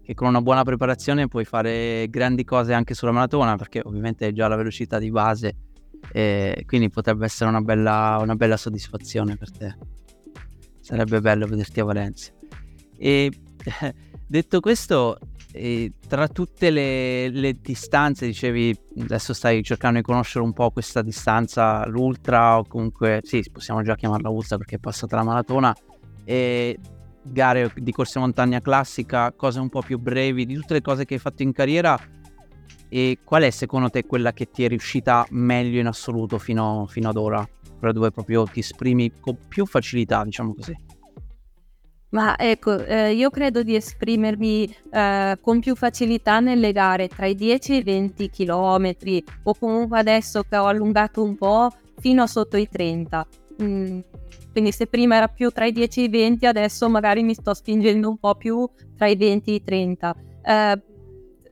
[0.02, 4.32] che con una buona preparazione puoi fare grandi cose anche sulla maratona perché ovviamente hai
[4.32, 5.56] già la velocità di base
[6.12, 9.76] e quindi potrebbe essere una bella, una bella soddisfazione per te.
[10.80, 12.32] Sarebbe bello vederti a Valencia.
[12.96, 13.30] E
[14.26, 15.18] detto questo,
[15.52, 21.02] eh, tra tutte le, le, distanze, dicevi, adesso stai cercando di conoscere un po' questa
[21.02, 25.74] distanza, l'ultra o comunque, sì, possiamo già chiamarla ultra perché è passata la maratona.
[26.24, 26.78] E
[27.22, 31.14] gare di corsa montagna classica, cose un po' più brevi, di tutte le cose che
[31.14, 31.98] hai fatto in carriera,
[32.88, 37.08] e qual è secondo te quella che ti è riuscita meglio in assoluto fino, fino
[37.08, 37.48] ad ora?
[37.78, 40.83] Quella dove proprio ti esprimi con più facilità, diciamo così.
[42.14, 47.34] Ma ecco, eh, io credo di esprimermi eh, con più facilità nelle gare tra i
[47.34, 48.94] 10 e i 20 km
[49.42, 53.26] o comunque adesso che ho allungato un po' fino a sotto i 30.
[53.60, 53.98] Mm,
[54.52, 57.52] quindi se prima era più tra i 10 e i 20, adesso magari mi sto
[57.52, 58.64] spingendo un po' più
[58.96, 60.16] tra i 20 e i 30.
[60.44, 60.82] Eh,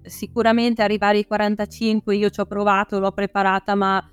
[0.05, 4.12] sicuramente arrivare ai 45 io ci ho provato, l'ho preparata, ma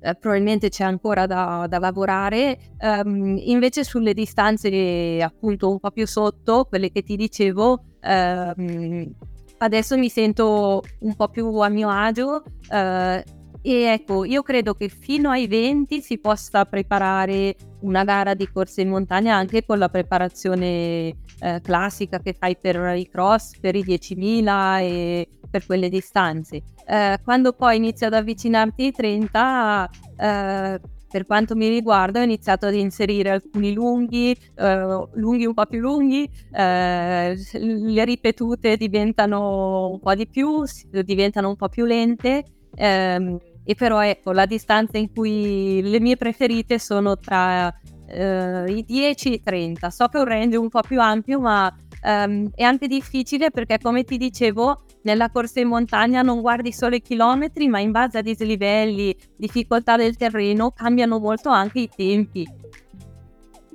[0.00, 2.58] eh, probabilmente c'è ancora da, da lavorare.
[2.80, 9.14] Um, invece sulle distanze appunto un po' più sotto, quelle che ti dicevo, um,
[9.58, 12.42] adesso mi sento un po' più a mio agio.
[12.70, 18.48] Uh, e ecco, io credo che fino ai 20 si possa preparare una gara di
[18.50, 23.74] corsa in montagna anche con la preparazione eh, classica che fai per i cross, per
[23.74, 26.62] i 10.000 e per quelle distanze.
[26.86, 32.66] Eh, quando poi inizi ad avvicinarti ai 30, eh, per quanto mi riguarda, ho iniziato
[32.66, 39.98] ad inserire alcuni lunghi, eh, lunghi un po' più lunghi, eh, le ripetute diventano un
[39.98, 40.62] po' di più,
[41.04, 42.44] diventano un po' più lente.
[42.76, 47.72] Ehm, e però ecco la distanza in cui le mie preferite sono tra
[48.06, 49.90] eh, i 10 e i 30.
[49.90, 53.78] So che è un range un po' più ampio, ma ehm, è anche difficile perché
[53.78, 58.18] come ti dicevo nella corsa in montagna non guardi solo i chilometri, ma in base
[58.18, 62.46] a dislivelli, difficoltà del terreno cambiano molto anche i tempi.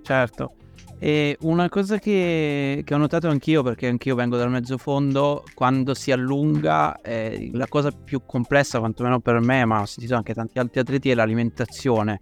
[0.02, 0.54] Certo.
[0.98, 5.94] E una cosa che, che, ho notato anch'io, perché anch'io vengo dal mezzo fondo, quando
[5.94, 10.58] si allunga, eh, la cosa più complessa, quantomeno per me, ma ho sentito anche tanti
[10.58, 12.20] altri atleti, è l'alimentazione.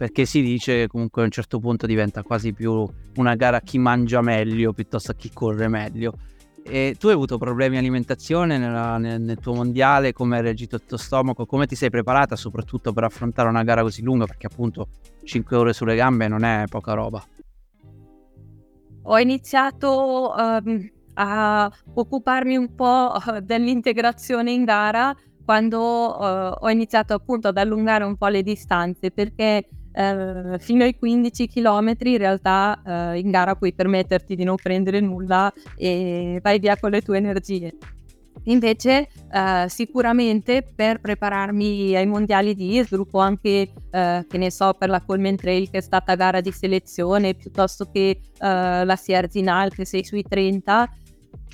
[0.00, 3.60] Perché si dice che comunque a un certo punto diventa quasi più una gara a
[3.60, 6.14] chi mangia meglio piuttosto a chi corre meglio.
[6.62, 10.14] E tu hai avuto problemi di alimentazione nella, nel, nel, tuo mondiale?
[10.14, 11.44] Come hai reagito il tuo stomaco?
[11.44, 14.24] Come ti sei preparata soprattutto per affrontare una gara così lunga?
[14.24, 14.88] Perché appunto
[15.22, 17.22] 5 ore sulle gambe non è poca roba
[19.02, 27.12] ho iniziato um, a occuparmi un po' eh, dell'integrazione in gara quando uh, ho iniziato
[27.12, 32.80] appunto ad allungare un po' le distanze perché uh, fino ai 15 km in realtà
[32.84, 37.18] uh, in gara puoi permetterti di non prendere nulla e vai via con le tue
[37.18, 37.76] energie.
[38.44, 44.72] Invece eh, sicuramente per prepararmi ai mondiali di Innsbruck o anche eh, che ne so
[44.72, 49.74] per la Colmen Trail che è stata gara di selezione piuttosto che eh, la Sierzinal
[49.74, 50.88] che sei sui 30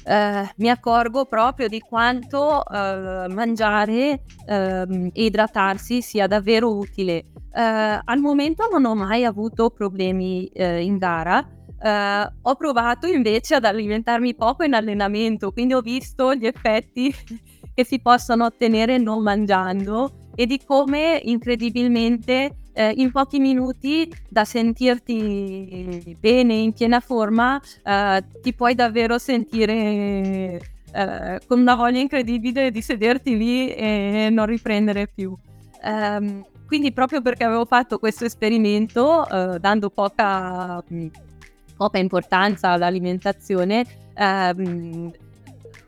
[0.06, 7.24] Uh, mi accorgo proprio di quanto uh, mangiare uh, e idratarsi sia davvero utile.
[7.56, 11.44] Eh, al momento non ho mai avuto problemi in gara,
[11.78, 17.14] Uh, ho provato invece ad alimentarmi poco in allenamento, quindi ho visto gli effetti
[17.74, 24.44] che si possono ottenere non mangiando e di come incredibilmente eh, in pochi minuti da
[24.44, 30.60] sentirti bene, in piena forma, eh, ti puoi davvero sentire
[30.92, 35.34] eh, con una voglia incredibile di sederti lì e non riprendere più.
[35.82, 40.82] Um, quindi proprio perché avevo fatto questo esperimento, eh, dando poca
[41.76, 43.84] poca importanza all'alimentazione,
[44.14, 45.12] ehm,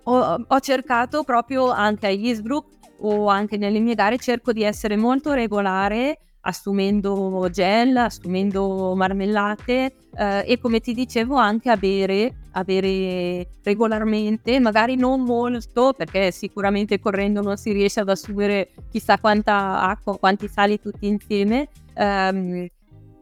[0.05, 4.97] ho, ho, cercato proprio anche a Innsbruck o anche nelle mie gare, cerco di essere
[4.97, 12.65] molto regolare assumendo gel, assumendo marmellate eh, e come ti dicevo anche a bere, a
[12.65, 19.83] bere regolarmente, magari non molto perché sicuramente correndo non si riesce ad assumere chissà quanta
[19.83, 21.69] acqua, quanti sali tutti insieme.
[21.95, 22.67] Ehm,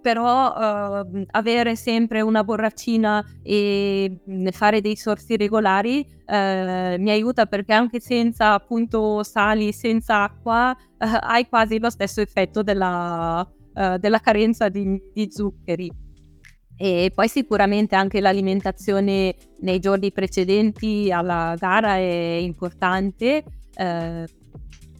[0.06, 6.32] però uh, avere sempre una borraccina e mm, fare dei sorsi regolari uh,
[7.02, 12.62] mi aiuta perché anche senza appunto sali, senza acqua, uh, hai quasi lo stesso effetto
[12.62, 13.44] della,
[13.98, 15.90] della carenza di, di zuccheri.
[16.76, 23.42] E poi sicuramente anche l'alimentazione nei giorni precedenti alla gara è importante.
[23.74, 24.24] Eh,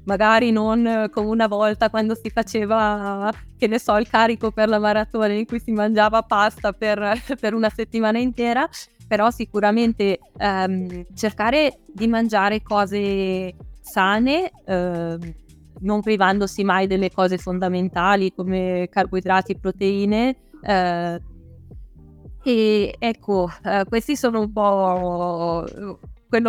[0.07, 4.79] magari non come una volta quando si faceva, che ne so, il carico per la
[4.79, 8.69] maratona in cui si mangiava pasta per, per una settimana intera,
[9.07, 15.19] però sicuramente ehm, cercare di mangiare cose sane, eh,
[15.79, 20.37] non privandosi mai delle cose fondamentali come carboidrati e proteine.
[20.63, 21.21] Eh,
[22.43, 25.99] e ecco, eh, questi sono un po'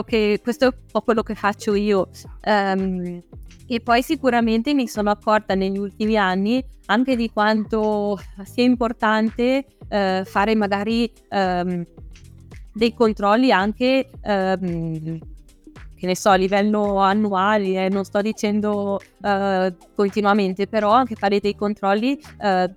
[0.05, 2.09] che, questo è un po' quello che faccio io.
[2.45, 3.21] Um,
[3.69, 10.23] e poi sicuramente mi sono accorta negli ultimi anni anche di quanto sia importante uh,
[10.23, 11.83] fare magari um,
[12.73, 15.19] dei controlli anche um,
[15.97, 21.39] che ne so, a livello annuale, eh, non sto dicendo uh, continuamente, però anche fare
[21.39, 22.71] dei controlli uh,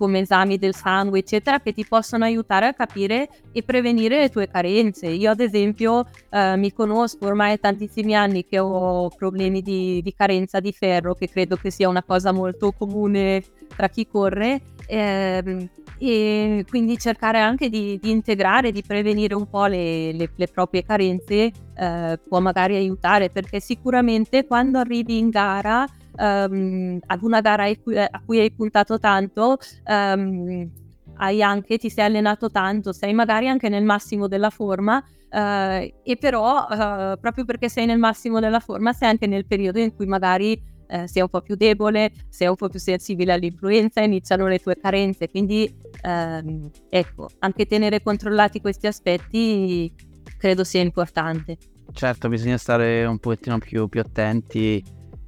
[0.00, 4.48] come esami del sangue, eccetera, che ti possono aiutare a capire e prevenire le tue
[4.48, 5.08] carenze.
[5.08, 10.58] Io, ad esempio, eh, mi conosco ormai tantissimi anni che ho problemi di, di, carenza
[10.58, 13.44] di ferro, che credo che sia una cosa molto comune
[13.76, 14.62] tra chi corre.
[14.86, 20.48] Ehm, e quindi cercare anche di, di, integrare, di prevenire un po' le, le, le
[20.48, 25.86] proprie carenze eh, può magari aiutare perché sicuramente quando arrivi in gara
[26.20, 29.56] um, ad una gara a cui, hai puntato tanto,
[29.86, 30.70] um,
[31.16, 36.66] anche, ti sei allenato tanto, sei magari anche nel massimo della forma, uh, e però
[36.68, 40.60] uh, proprio perché sei nel massimo della forma sei anche nel periodo in cui magari
[40.88, 44.76] uh, sei un po' più debole, sei un po' più sensibile all'influenza, iniziano le tue
[44.76, 49.92] carenze, quindi ehm, ecco, anche tenere controllati questi aspetti
[50.38, 51.58] credo sia importante.
[51.92, 54.82] Certo, bisogna stare un pochettino più, più attenti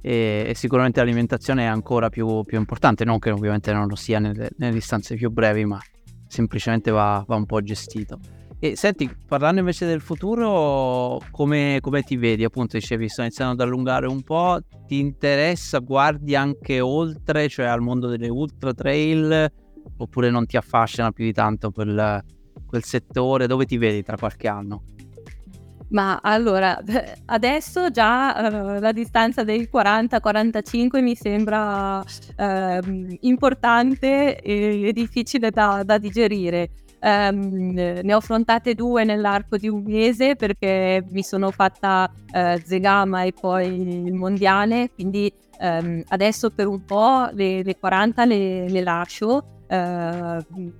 [0.05, 4.19] e, e sicuramente l'alimentazione è ancora più, più, importante, non che ovviamente non lo sia
[4.19, 5.79] nelle, nelle distanze più brevi, ma
[6.27, 8.19] semplicemente va, va, un po' gestito.
[8.59, 12.43] E senti, parlando invece del futuro, come, come ti vedi?
[12.43, 17.81] Appunto, dicevi, sto iniziando ad allungare un po', ti interessa, guardi anche oltre, cioè al
[17.81, 19.51] mondo delle ultra trail,
[19.97, 22.21] oppure non ti affascina più di tanto quel,
[22.65, 23.47] quel settore?
[23.47, 24.83] Dove ti vedi tra qualche anno?
[25.93, 26.79] Ma allora,
[27.25, 35.83] adesso già uh, la distanza dei 40-45 mi sembra uh, importante e, e difficile da,
[35.83, 36.69] da digerire.
[37.03, 43.23] Um, ne ho affrontate due nell'arco di un mese perché mi sono fatta uh, Zegama
[43.23, 48.81] e poi il mondiale, quindi um, adesso per un po' le, le 40 le, le
[48.81, 49.45] lascio.
[49.67, 50.71] Uh,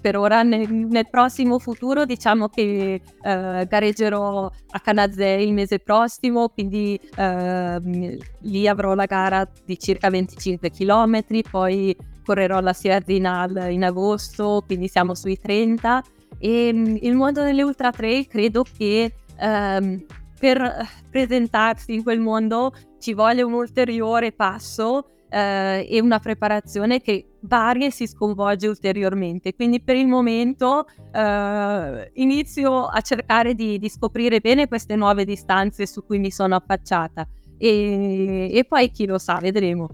[0.00, 0.42] per ora.
[0.42, 8.18] Nel, nel, prossimo futuro diciamo che eh, gareggerò a Canazè il mese prossimo, quindi eh,
[8.40, 14.88] lì avrò la gara di circa 25 km, poi correrò la Sierzinal in agosto, quindi
[14.88, 16.02] siamo sui 30
[16.38, 20.04] e mm, il mondo delle ultra trail credo che ehm,
[20.38, 27.26] per presentarsi in quel mondo ci vuole un ulteriore passo eh, e una preparazione che
[27.40, 29.54] varia e si sconvolge ulteriormente.
[29.54, 35.86] Quindi per il momento eh, inizio a cercare di, di, scoprire bene queste nuove distanze
[35.86, 37.26] su cui mi sono affacciata
[37.56, 39.88] e, e poi chi lo sa, vedremo.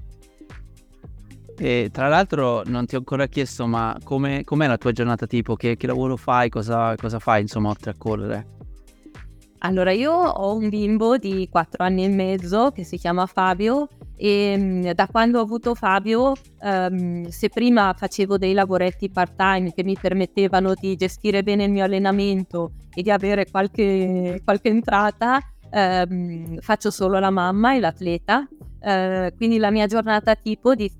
[1.56, 5.54] E tra l'altro non ti ho ancora chiesto, ma come, com'è la tua giornata tipo?
[5.54, 6.48] Che, che lavoro fai?
[6.48, 8.52] Cosa, cosa fai insomma oltre a correre?
[9.58, 14.56] Allora, io ho un bimbo di 4 anni e mezzo che si chiama Fabio e
[14.56, 19.96] mm, da quando ho avuto Fabio, um, se prima facevo dei lavoretti part-time che mi
[20.00, 25.40] permettevano di gestire bene il mio allenamento e di avere qualche, qualche entrata,
[25.70, 28.46] um, faccio solo la mamma e l'atleta.
[28.80, 30.92] Uh, quindi la mia giornata tipo di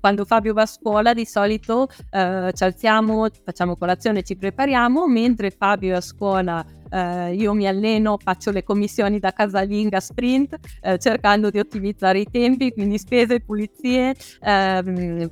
[0.00, 5.52] quando Fabio va a scuola di solito uh, ci alziamo, facciamo colazione, ci prepariamo, mentre
[5.52, 10.96] Fabio è a scuola Uh, io mi alleno, faccio le commissioni da casalinga sprint, uh,
[10.98, 14.14] cercando di ottimizzare i tempi, quindi spese pulizie.
[14.40, 15.30] Um,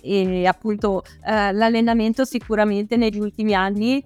[0.00, 4.02] e appunto uh, l'allenamento sicuramente negli ultimi anni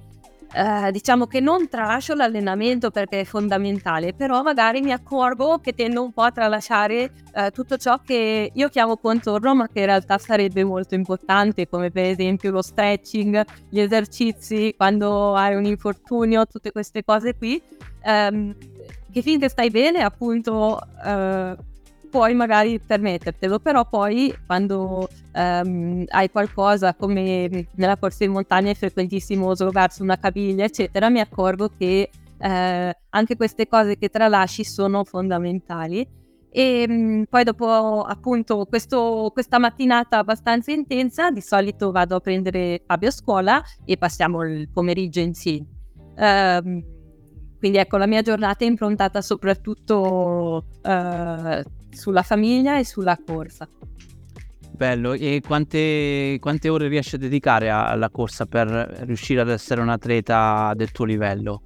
[0.56, 6.02] eh, diciamo che non tralascio l'allenamento perché è fondamentale, però magari mi accorgo che tendo
[6.02, 10.16] un po' a tralasciare eh, tutto ciò che io chiamo contorno, ma che in realtà
[10.16, 16.72] sarebbe molto importante, come per esempio lo stretching, gli esercizi, quando hai un infortunio, tutte
[16.72, 17.60] queste cose qui,
[18.02, 18.56] ehm,
[19.12, 20.80] che finché stai bene, appunto...
[21.04, 21.74] Eh,
[22.06, 28.74] puoi magari permettertelo, però poi quando um, hai qualcosa come nella corsa in montagna è
[28.74, 35.04] frequentissimo slogarsi una caviglia, eccetera, mi accorgo che eh, anche queste cose che tralasci sono
[35.04, 36.24] fondamentali.
[36.50, 42.82] E mh, poi dopo appunto questo, questa mattinata abbastanza intensa, di solito vado a prendere
[42.86, 45.66] Fabio a scuola e passiamo il pomeriggio insieme.
[46.16, 46.82] Um,
[47.58, 51.62] quindi ecco, la mia giornata è improntata soprattutto uh,
[51.96, 53.68] sulla famiglia e sulla corsa.
[54.76, 58.68] Bello, e quante, quante ore riesci a dedicare alla corsa per
[59.06, 61.62] riuscire ad essere un atleta del tuo livello?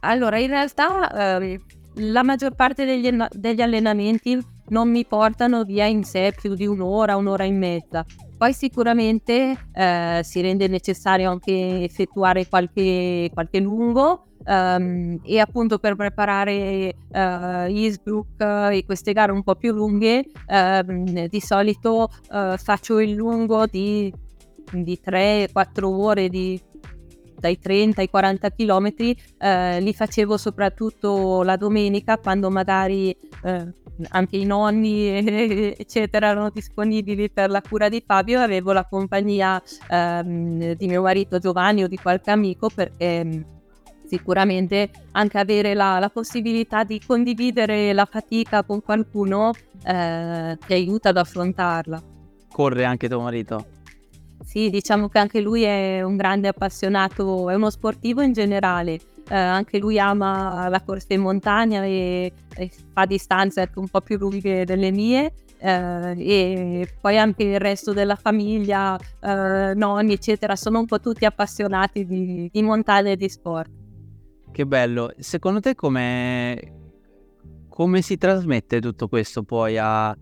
[0.00, 1.58] Allora, in realtà eh,
[1.94, 7.16] la maggior parte degli, degli, allenamenti non mi portano via in sé più di un'ora,
[7.16, 8.04] un'ora e mezza.
[8.36, 15.96] Poi sicuramente eh, si rende necessario anche effettuare qualche, qualche lungo um, e appunto per
[15.96, 17.16] preparare uh,
[17.68, 18.40] Eastbrook
[18.72, 24.12] e queste gare un po' più lunghe um, di solito uh, faccio il lungo di,
[24.72, 26.60] di 3-4 ore di
[27.38, 28.94] dai 30 ai 40 km
[29.38, 33.72] eh, li facevo soprattutto la domenica quando magari eh,
[34.08, 40.72] anche i nonni eccetera erano disponibili per la cura di Fabio avevo la compagnia ehm,
[40.72, 43.55] di mio marito Giovanni o di qualche amico perché
[44.06, 49.52] sicuramente anche avere la, la, possibilità di condividere la fatica con qualcuno
[49.84, 52.02] eh, ti aiuta ad affrontarla.
[52.48, 53.66] Corre anche tuo marito?
[54.44, 59.00] Sì, diciamo che anche lui è un grande appassionato, è uno sportivo in generale.
[59.28, 64.16] Eh, anche lui ama la corsa in montagna e, e fa distanze un po' più
[64.18, 65.32] lunghe delle mie.
[65.58, 71.24] Eh, e poi anche il resto della famiglia, eh, nonni, eccetera, sono un po' tutti
[71.24, 73.70] appassionati di, di montagna e di sport.
[74.56, 75.12] Che bello.
[75.18, 76.72] Secondo te come,
[77.68, 80.16] come si trasmette tutto questo poi a, a,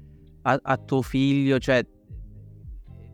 [0.61, 1.61] a, tuo figlio?
[1.61, 1.87] Cioè,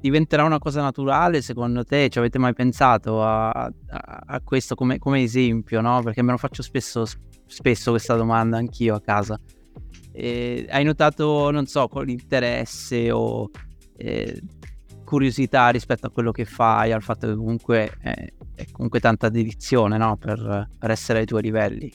[0.01, 2.09] diventerà una cosa naturale secondo te?
[2.09, 6.01] Ci avete mai pensato a, a questo come, come, esempio, no?
[6.03, 7.05] Perché me lo faccio spesso,
[7.45, 9.39] spesso questa domanda anch'io a casa.
[10.12, 13.51] E hai notato, non so, l'interesse o
[13.99, 14.41] eh,
[15.11, 19.97] curiosità rispetto a quello che fai, al fatto che comunque eh, è comunque tanta dedizione
[19.97, 20.17] no?
[20.17, 21.93] per, per essere ai tuoi livelli.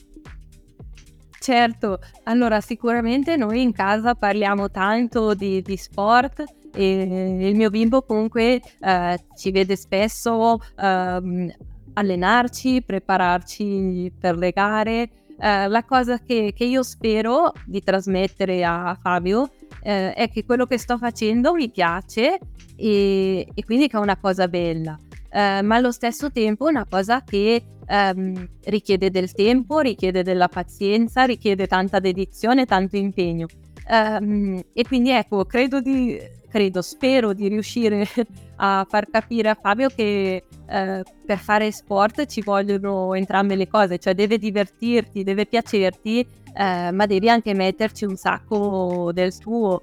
[1.38, 6.44] Certo, allora sicuramente noi in casa parliamo tanto di, di sport
[6.74, 11.56] e il mio bimbo comunque eh, ci vede spesso eh,
[11.94, 15.08] allenarci, prepararci per le gare.
[15.38, 19.50] Eh, la cosa che, che, io spero di trasmettere a Fabio
[19.82, 22.38] eh, è che quello che sto facendo mi piace
[22.74, 24.98] e, e quindi che è una cosa bella.
[25.30, 30.48] Eh, ma allo stesso tempo è una cosa che ehm, richiede del tempo, richiede della
[30.48, 33.46] pazienza, richiede tanta dedizione, tanto impegno.
[33.88, 36.18] Um, e quindi ecco, credo di,
[36.56, 38.06] credo, spero di riuscire
[38.56, 43.98] a far capire a Fabio che eh, per fare sport ci vogliono entrambe le cose,
[43.98, 49.82] cioè deve divertirti, deve piacerti, eh, ma devi anche metterci un sacco del tuo.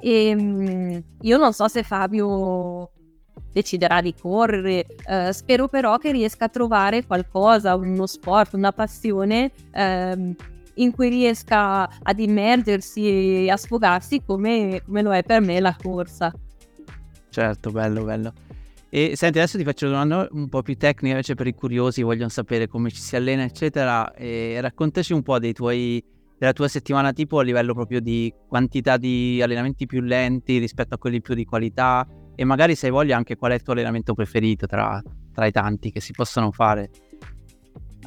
[0.00, 2.92] E um, io non so se Fabio
[3.52, 4.86] deciderà di correre.
[5.06, 10.34] Eh, spero però che riesca a trovare qualcosa, uno sport, una passione ehm,
[10.76, 15.76] in cui riesca ad immergersi e a sfogarsi come, come lo è per me la
[15.80, 16.32] corsa.
[17.28, 18.32] Certo, bello, bello.
[18.88, 22.02] E senti, adesso ti faccio una domanda un po' più tecnica, invece per i curiosi
[22.02, 24.14] vogliono sapere come ci si allena, eccetera.
[24.14, 26.02] E raccontaci un po' tuoi,
[26.38, 30.98] della tua settimana tipo a livello proprio di quantità di allenamenti più lenti rispetto a
[30.98, 34.14] quelli più di qualità, e magari se hai voglia anche qual è il tuo allenamento
[34.14, 35.02] preferito tra,
[35.32, 36.90] tra i tanti che si possono fare.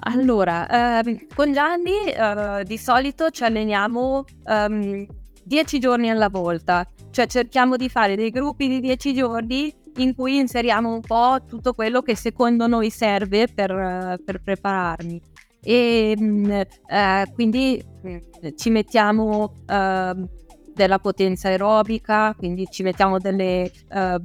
[0.01, 5.05] Allora, eh, con Gianni eh, di solito ci alleniamo um,
[5.43, 10.37] 10 giorni alla volta, cioè cerchiamo di fare dei gruppi di 10 giorni in cui
[10.37, 15.21] inseriamo un po' tutto quello che secondo noi serve per, per prepararmi.
[15.61, 18.17] E mm, eh, quindi mm,
[18.55, 20.27] ci mettiamo ehm,
[20.73, 24.17] della potenza aerobica, quindi ci mettiamo delle, uh,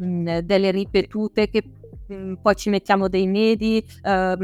[0.43, 1.65] delle ripetute che
[2.09, 4.37] um, poi ci mettiamo dei medi, uh,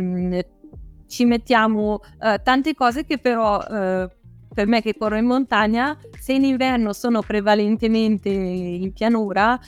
[1.11, 4.09] ci mettiamo uh, tante cose che però eh,
[4.55, 9.59] per me che corro in montagna, se in inverno sono prevalentemente in pianura,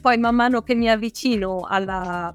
[0.00, 2.34] poi man mano che mi avvicino alla,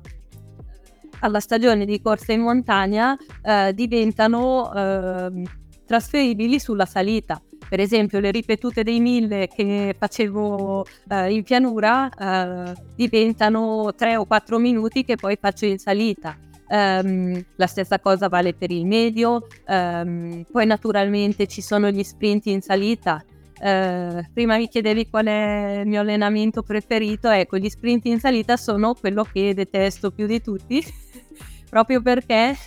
[1.24, 5.44] alla stagione di corsa in montagna eh, diventano eh,
[5.86, 7.42] trasferibili sulla salita.
[7.68, 14.26] Per esempio le ripetute dei mille che facevo eh, in pianura eh, diventano 3 o
[14.26, 16.38] 4 minuti che poi faccio in salita.
[16.74, 22.48] Um, la stessa cosa vale per il medio, um, poi naturalmente ci sono gli sprint
[22.48, 23.24] in salita.
[23.60, 28.58] Uh, prima mi chiedevi qual è il mio allenamento preferito, ecco, gli sprint in salita
[28.58, 30.84] sono quello che detesto più di tutti,
[31.70, 32.58] proprio perché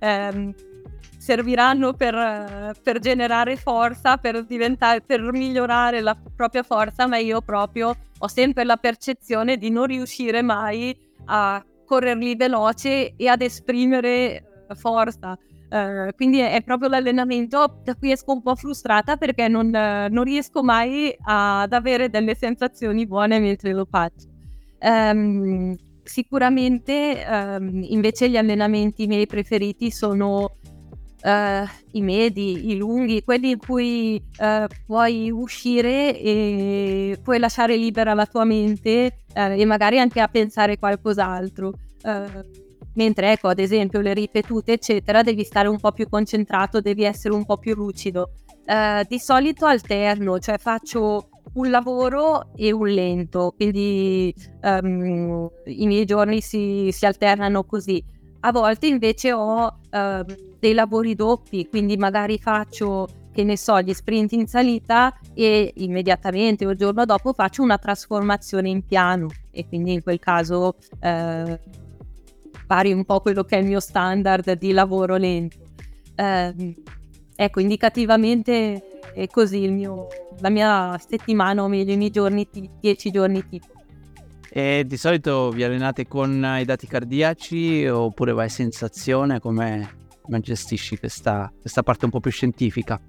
[0.00, 0.52] um,
[1.16, 8.28] serviranno per, per, generare forza, per, per migliorare la propria forza, ma io proprio ho
[8.28, 10.94] sempre la percezione di non riuscire mai
[11.24, 14.06] a correrli veloce e ad esprimere
[14.68, 15.36] eh, forza.
[15.70, 20.24] Uh, quindi è, proprio l'allenamento da cui esco un po' frustrata perché non, uh, non
[20.24, 24.28] riesco mai ad avere delle sensazioni buone mentre lo faccio.
[24.80, 30.56] Um, sicuramente um, invece gli allenamenti miei preferiti sono
[31.20, 38.14] Uh, i medi, i lunghi, quelli in cui uh, puoi uscire e puoi lasciare libera
[38.14, 41.72] la tua mente uh, e magari anche a pensare qualcos'altro.
[42.94, 47.34] mentre ecco, ad esempio, le ripetute, eccetera, devi stare un po' più concentrato, devi essere
[47.34, 48.30] un po' più lucido.
[49.08, 56.40] di solito alterno, cioè faccio un lavoro e un lento, quindi um, i miei giorni
[56.40, 58.02] si, si alternano così
[58.40, 60.24] a volte invece ho uh,
[60.58, 66.66] dei lavori doppi, quindi magari faccio, che ne so, gli sprint in salita e immediatamente
[66.66, 71.58] o il giorno dopo faccio una trasformazione in piano e quindi in quel caso uh,
[72.66, 75.58] pari un po' quello che è il mio standard di lavoro lento.
[76.16, 76.74] Uh,
[77.34, 80.06] ecco, indicativamente è così mio,
[80.40, 82.48] la mia settimana, o meglio i miei giorni,
[82.80, 83.77] 10 giorni tipo.
[84.50, 89.40] E di solito vi allenate con i dati cardiaci oppure vai sensazione?
[89.40, 89.90] Come
[90.40, 93.00] gestisci questa, questa parte un po' più scientifica?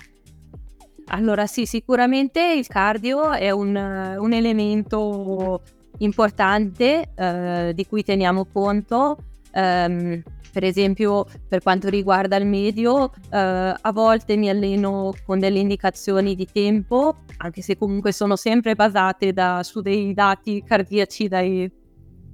[1.12, 5.62] Allora sì, sicuramente il cardio è un, un elemento
[6.00, 9.18] importante eh, di cui teniamo conto.
[9.54, 10.22] Um,
[10.52, 13.38] per esempio, per quanto riguarda il medio, eh,
[13.80, 19.32] a volte mi alleno con delle indicazioni di tempo, anche se comunque sono sempre basate
[19.32, 21.72] da, su dei dati cardiaci dai,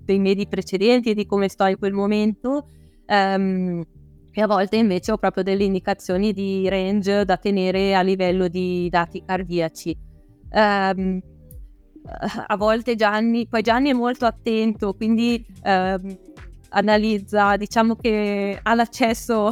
[0.06, 2.70] dei medi precedenti e di come sto in quel momento.
[3.08, 3.84] Um,
[4.32, 8.88] e a volte invece ho proprio delle indicazioni di range da tenere a livello di
[8.90, 9.98] dati cardiaci.
[10.52, 11.20] Um,
[12.48, 16.18] a volte Gianni, poi Gianni è molto attento, quindi um,
[16.76, 19.52] analizza, diciamo che ha l'accesso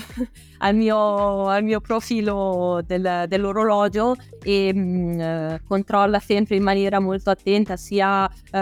[0.64, 7.00] al mio, al mio profilo del, dell'orologio e mh, mm, eh, controlla sempre in maniera
[7.00, 8.60] molto attenta sia eh,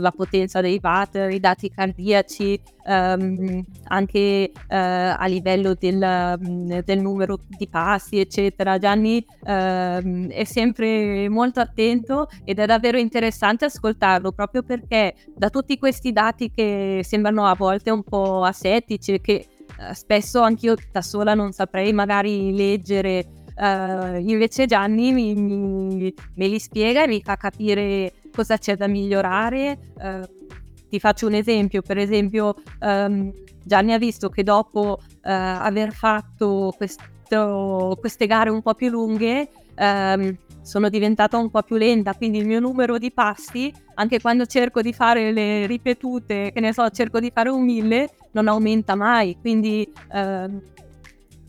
[0.00, 7.00] la potenza dei watt, i dati cardiaci, ehm, anche eh, a livello del, mm, del,
[7.00, 8.78] numero di passi, eccetera.
[8.78, 15.78] Gianni ehm, è sempre molto attento ed è davvero interessante ascoltarlo proprio perché da tutti
[15.78, 19.46] questi dati che sembrano a volte un po' asettici, che
[19.78, 23.24] eh, spesso anch'io da sola non saprei magari leggere,
[23.56, 28.86] uh, invece Gianni mi, mi, me li spiega e mi fa capire cosa c'è da
[28.86, 29.78] migliorare.
[29.96, 30.42] Uh,
[30.88, 33.32] ti faccio un esempio, per esempio um,
[33.64, 39.48] Gianni ha visto che dopo uh, aver fatto questo, queste gare un po' più lunghe,
[39.76, 44.46] um, sono diventata un po' più lenta, quindi il mio numero di passi, anche quando
[44.46, 48.94] cerco di fare le ripetute, che ne so, cerco di fare un mille, non aumenta
[48.94, 50.48] mai, quindi eh,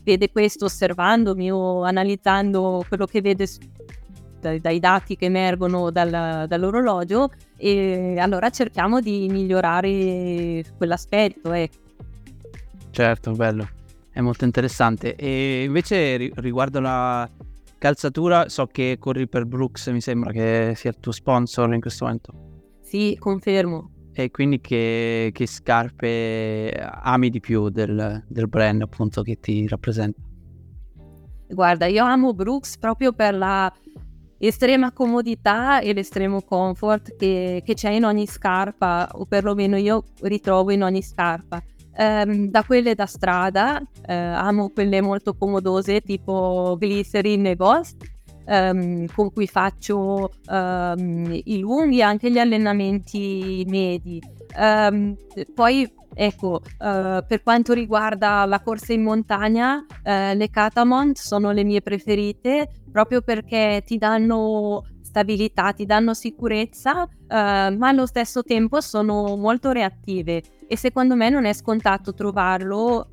[0.04, 3.48] vede questo osservandomi o analizzando quello che vede
[4.38, 11.52] dai, dai dati che emergono dal, dall'orologio e allora cerchiamo di migliorare quell'aspetto.
[11.52, 11.70] Eh.
[12.90, 13.68] Certo, bello,
[14.10, 15.16] è molto interessante.
[15.16, 17.28] E invece riguardo la
[17.78, 22.04] calzatura, so che corri per Brooks, mi sembra che sia il tuo sponsor in questo
[22.04, 22.32] momento.
[22.82, 23.90] Sì, confermo.
[24.12, 26.72] E quindi che, che scarpe
[27.02, 30.20] ami di più del, del brand appunto che ti rappresenta?
[31.48, 33.72] Guarda, io amo Brooks proprio per la
[34.38, 40.70] estrema comodità e l'estremo comfort che, che, c'è in ogni scarpa, o perlomeno io ritrovo
[40.70, 41.62] in ogni scarpa.
[41.98, 47.96] Um, da quelle da strada, uh, amo quelle molto comodose tipo Glycerin e Ghost,
[48.46, 54.20] um, con cui faccio um, i lunghi e anche gli allenamenti medi.
[55.54, 61.62] poi Ecco, uh, per quanto riguarda la corsa in montagna, uh, le Catamount sono le
[61.62, 64.82] mie preferite proprio perché ti danno
[65.16, 71.30] stabilità, ti danno sicurezza, uh, ma allo stesso tempo sono molto reattive e secondo me
[71.30, 73.08] non è scontato trovarlo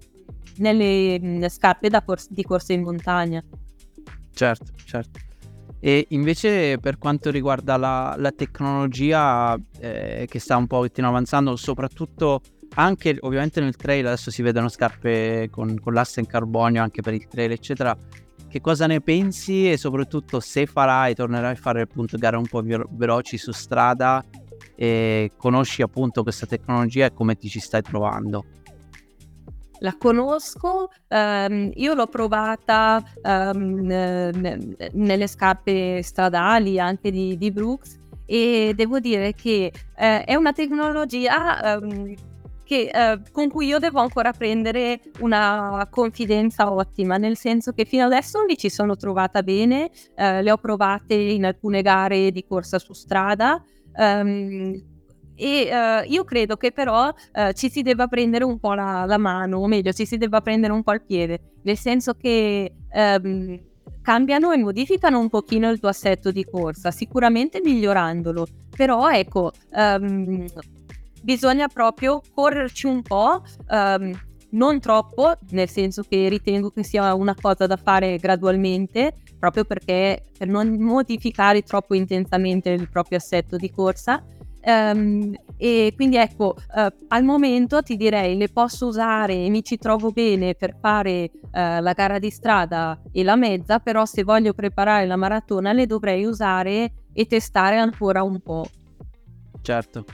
[0.58, 3.42] nelle, nelle scarpe cors- di corsa in montagna.
[4.34, 5.20] Certo, certo.
[5.80, 12.42] E invece per quanto riguarda la, la tecnologia eh, che sta un po' avanzando, soprattutto
[12.76, 17.14] anche ovviamente nel trail, adesso si vedono scarpe con, con l'asse in carbonio anche per
[17.14, 17.96] il trail, eccetera.
[18.54, 22.62] Che cosa ne pensi e soprattutto se farai, tornerai a fare appunto gare un po'
[22.62, 24.24] velo- veloci su strada
[24.76, 28.46] e conosci appunto questa tecnologia e come ti ci stai trovando?
[29.80, 38.74] la conosco, ehm, io l'ho provata ehm, nelle scarpe stradali anche di, di, Brooks e
[38.76, 42.14] devo dire che eh, è una tecnologia ehm,
[42.74, 48.06] che, eh, con cui io devo ancora prendere una confidenza ottima, nel senso che fino
[48.06, 52.80] adesso mi ci sono trovata bene, eh, le ho provate in alcune gare di corsa
[52.80, 53.64] su strada.
[53.96, 54.92] Um,
[55.36, 59.18] e uh, io credo che però uh, ci si debba prendere un po' la, la,
[59.18, 63.60] mano, o meglio, ci si debba prendere un po' il piede, nel senso che um,
[64.02, 70.46] cambiano e modificano un pochino il tuo assetto di corsa, sicuramente migliorandolo, però ecco, um,
[71.24, 73.42] bisogna proprio correrci un po'.
[74.54, 80.26] non troppo, nel senso che ritengo che sia una cosa da fare gradualmente, proprio perché
[80.38, 84.24] per non modificare troppo intensamente il proprio assetto di corsa,
[84.66, 89.78] Um, e quindi ecco, uh, al momento ti direi le posso usare e mi ci
[89.78, 94.54] trovo bene per fare uh, la gara di strada e la mezza, però se voglio
[94.54, 98.66] preparare la maratona le dovrei usare e testare ancora un po'.
[99.62, 100.06] Certo.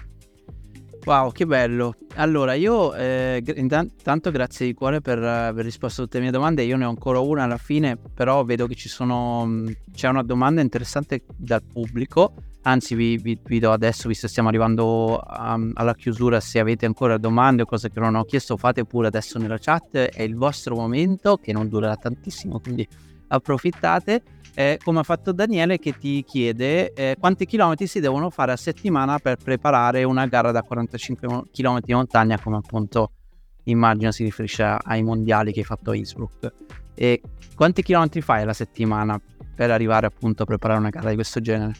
[1.05, 1.95] Wow, che bello.
[2.15, 6.63] Allora, io eh, intanto grazie di cuore per aver risposto a tutte le mie domande.
[6.63, 11.23] Io ne ho ancora una alla fine, però vedo che sono, c'è una domanda interessante
[11.35, 12.33] dal pubblico
[12.63, 16.85] Anzi, vi, vi, vi, do adesso, visto che stiamo arrivando um, alla chiusura, se avete
[16.85, 19.95] ancora domande o cose che non ho chiesto, fate pure adesso nella chat.
[19.95, 22.85] È il vostro momento, che non durerà tantissimo, quindi
[23.29, 24.21] approfittate.
[24.53, 28.57] Eh, come ha fatto Daniele, che ti chiede eh, quanti chilometri si devono fare a
[28.57, 33.11] settimana per preparare una gara da 45 km di montagna, come appunto
[33.63, 36.53] immagino si riferisce ai mondiali che hai fatto a Innsbruck.
[36.93, 37.21] E
[37.55, 39.19] quanti chilometri fai alla settimana
[39.55, 41.73] per arrivare appunto a preparare una gara di questo genere?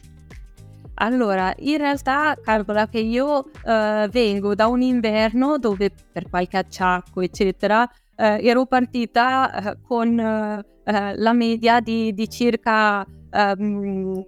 [1.02, 7.22] Allora, in realtà calcola che io eh, vengo da un inverno dove per qualche acciacco,
[7.22, 10.20] eccetera, eh, ero partita eh, con
[10.90, 14.26] eh, eh, la media di, di circa ehm,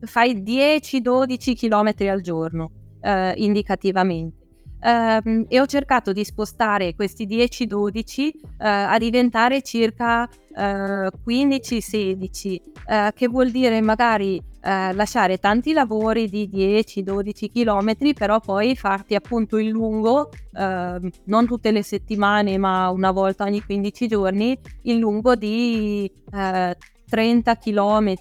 [0.00, 2.70] fai 10-12 km al giorno,
[3.00, 4.42] eh, indicativamente.
[4.84, 13.12] Um, e ho cercato di spostare questi 10-12 uh, a diventare circa uh, 15-16, uh,
[13.14, 19.58] che vuol dire magari uh, lasciare tanti lavori di 10-12 km, però poi farti appunto
[19.58, 25.34] il lungo, uh, non tutte le settimane, ma una volta ogni 15 giorni, il lungo
[25.34, 28.14] di 30 uh, km.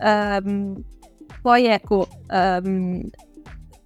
[0.00, 0.84] Um,
[1.40, 3.00] poi ecco, um,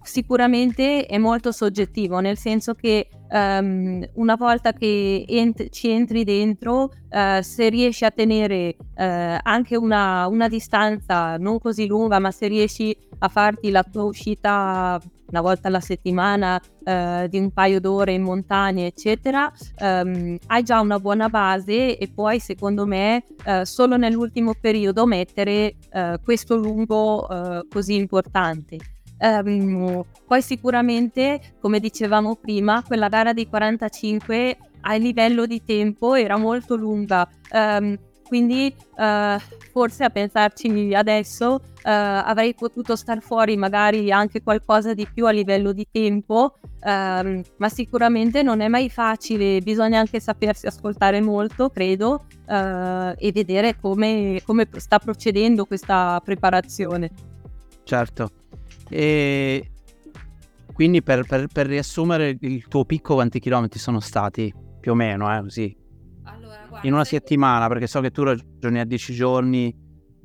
[0.01, 6.91] sicuramente è molto soggettivo, nel senso che um, una volta che ent- ci entri dentro,
[7.09, 12.47] uh, se riesci a tenere uh, anche una, una, distanza non così lunga, ma se
[12.47, 18.13] riesci a farti la tua uscita una volta alla settimana uh, di un paio d'ore
[18.13, 23.23] in montagna, eccetera, um, hai già una buona base e puoi, secondo me,
[23.63, 25.75] solo nell'ultimo periodo mettere
[26.23, 27.27] questo lungo
[27.69, 28.92] così importante.
[29.23, 36.35] Um, poi sicuramente, come dicevamo prima, quella gara dei 45 a livello di tempo era
[36.35, 37.27] molto lunga.
[37.51, 37.97] Um,
[38.27, 39.39] quindi uh,
[39.71, 45.31] forse a pensarci adesso uh, avrei potuto star fuori magari anche qualcosa di più a
[45.31, 51.69] livello di tempo, um, ma sicuramente non è mai facile, bisogna anche sapersi ascoltare molto,
[51.69, 57.11] credo, uh, e vedere come, come sta procedendo questa preparazione.
[57.83, 58.29] Certo,
[58.93, 59.71] e
[60.71, 64.53] quindi per, per, per, riassumere il tuo picco quanti chilometri sono stati?
[64.79, 65.75] Più o meno, eh, così.
[66.23, 69.75] Allora, guarda, In una settimana, perché so che tu ragioni a 10 giorni,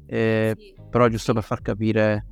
[0.06, 0.74] eh, sì.
[0.90, 2.26] però giusto per far capire...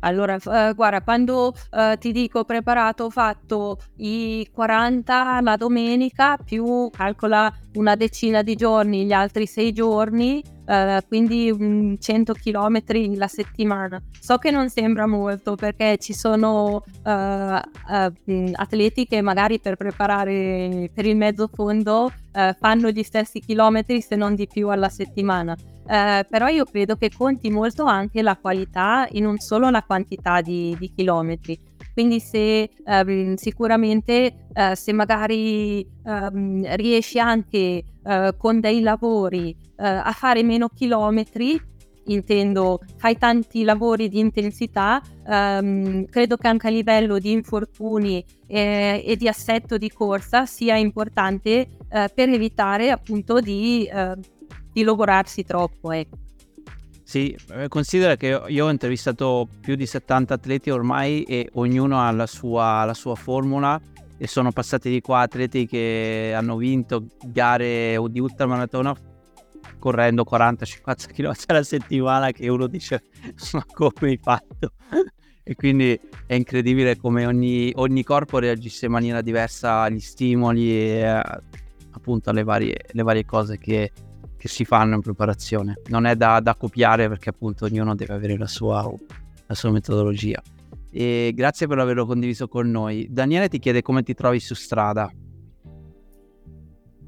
[0.00, 6.88] Allora, uh, guarda, quando uh, ti dico preparato, ho fatto i 40 la domenica più
[6.90, 12.82] calcola una decina di giorni, gli altri 6 giorni, uh, quindi um, 100 km
[13.16, 14.00] la settimana.
[14.20, 21.16] So che non sembra molto perché ci sono atleti che magari per preparare per il
[21.16, 22.12] mezzo fondo
[22.58, 25.56] fanno gli stessi chilometri se non di più alla settimana.
[25.88, 30.42] Eh, però io credo che conti molto anche la qualità e non solo la quantità
[30.42, 31.58] di, di chilometri.
[31.94, 39.82] Quindi se um, sicuramente uh, se magari um, riesci anche uh, con dei lavori uh,
[39.82, 41.60] a fare meno chilometri,
[42.04, 49.02] intendo fai tanti lavori di intensità, um, credo che anche a livello di infortuni e,
[49.04, 54.37] e di assetto di corsa sia importante per evitare appunto di, di
[54.84, 55.92] lavorarsi troppo.
[55.92, 56.16] Ecco.
[57.02, 62.10] Sì, eh, considera che io ho intervistato più di 70 atleti ormai e ognuno ha
[62.10, 63.80] la sua, la sua formula
[64.18, 68.94] e sono passati di qua atleti che hanno vinto gare di ultramaratona
[69.78, 73.04] correndo 40-50 km alla settimana che uno dice
[73.52, 74.72] ma come hai fatto?
[75.48, 81.02] e quindi è incredibile come ogni, ogni, corpo reagisce in maniera diversa agli stimoli e
[81.04, 83.92] appunto alle varie, varie cose che,
[84.38, 85.80] che si fanno in preparazione.
[85.88, 88.90] Non è da, da copiare perché appunto ognuno deve avere la sua,
[89.46, 90.40] la sua metodologia.
[90.90, 93.06] E grazie per averlo condiviso con noi.
[93.10, 95.10] Daniele ti chiede come ti trovi su strada.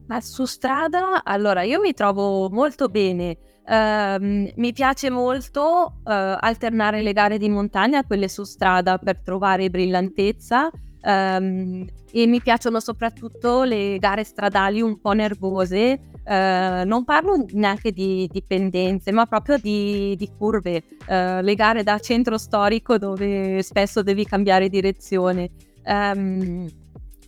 [0.09, 3.39] Ma su strada, allora io mi trovo molto bene.
[3.65, 9.21] Uh, mi piace molto uh, alternare le gare di montagna a quelle su strada per
[9.21, 10.69] trovare brillantezza
[11.03, 17.93] um, e mi piacciono soprattutto le gare stradali un po' nervose Uh, non parlo neanche
[17.93, 24.03] di dipendenze, ma proprio di, di curve, uh, le gare da centro storico dove spesso
[24.03, 25.51] devi cambiare direzione.
[25.85, 26.69] Um,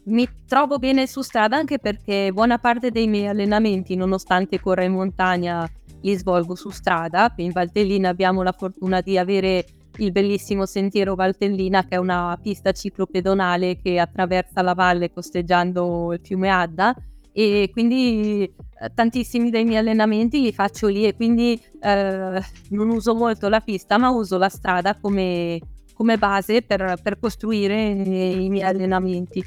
[0.05, 4.93] mi trovo bene su strada anche perché buona parte dei miei allenamenti, nonostante corra in
[4.93, 5.68] montagna,
[6.03, 7.32] li svolgo su strada.
[7.36, 9.64] In Valtellina abbiamo la fortuna di avere
[9.99, 16.20] il bellissimo sentiero Valtellina, che è una pista ciclopedonale che attraversa la valle costeggiando il
[16.22, 16.95] fiume Adda
[17.33, 23.14] e quindi eh, tantissimi dei miei allenamenti li faccio lì e quindi eh, non uso
[23.14, 25.59] molto la pista ma uso la strada come,
[25.95, 29.45] come base per, per, costruire i miei allenamenti.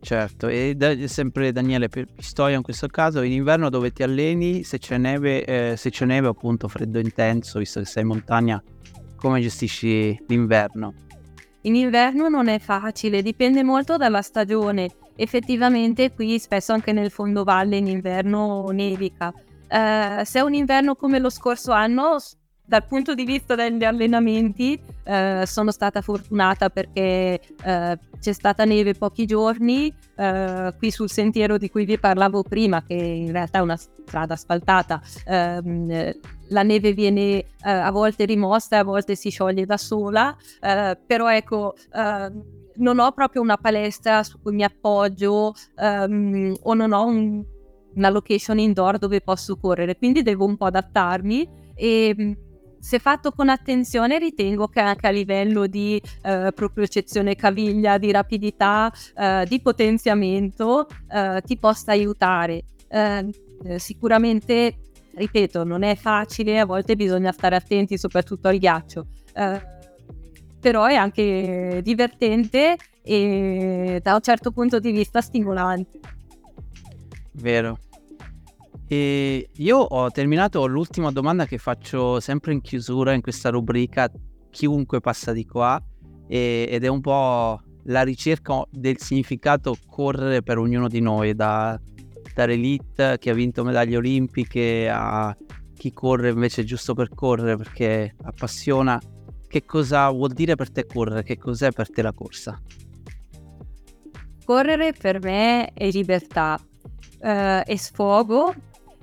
[0.00, 4.64] Certo, e da, sempre Daniele per Pistoia in questo caso, in inverno dove ti alleni,
[4.64, 8.60] se c'è neve, eh, se c'è neve appunto freddo intenso, visto che sei in montagna,
[9.14, 10.94] come gestisci l'inverno?
[11.62, 17.76] In inverno non è facile, dipende molto dalla stagione effettivamente qui spesso anche nel fondovalle
[17.76, 19.32] in inverno nevica.
[19.72, 22.18] Uh, se è un inverno come lo scorso anno,
[22.64, 28.94] dal punto di vista degli allenamenti, uh, sono stata fortunata perché uh, c'è stata neve
[28.94, 29.92] pochi giorni
[30.78, 35.02] qui sul sentiero di cui vi parlavo prima, che in realtà è una strada asfaltata.
[35.26, 36.12] Ehm,
[36.50, 42.61] la neve viene a volte rimossa a volte si scioglie da sola, però ecco ehm,
[42.76, 47.44] non ho proprio una palestra su cui mi appoggio um, o non ho un,
[47.94, 52.32] una location indoor dove posso correre, quindi devo un po' adattarmi e mm,
[52.78, 58.92] se fatto con attenzione ritengo che anche a livello di eh, propriocezione caviglia, di rapidità,
[59.16, 62.64] eh, di potenziamento eh, ti possa aiutare.
[62.88, 63.30] Ehm,
[63.76, 64.78] sicuramente,
[65.14, 69.06] ripeto, non è facile, a volte bisogna stare attenti soprattutto al ghiaccio.
[70.62, 75.98] Però è anche divertente e da un certo punto di vista stimolante.
[77.32, 77.78] Vero.
[78.86, 84.08] E io ho terminato l'ultima domanda che faccio sempre in chiusura in questa rubrica,
[84.50, 85.82] chiunque passa di qua,
[86.28, 91.80] e, ed è un po' la ricerca del significato correre per ognuno di noi, da,
[92.34, 95.36] dall'elite che ha vinto medaglie olimpiche a
[95.74, 99.00] chi corre invece giusto per correre perché appassiona
[99.52, 101.22] che cosa vuol dire per te correre?
[101.22, 102.58] Che cos'è per te la corsa?
[104.46, 106.58] Correre per me è libertà,
[107.20, 108.54] eh, è sfogo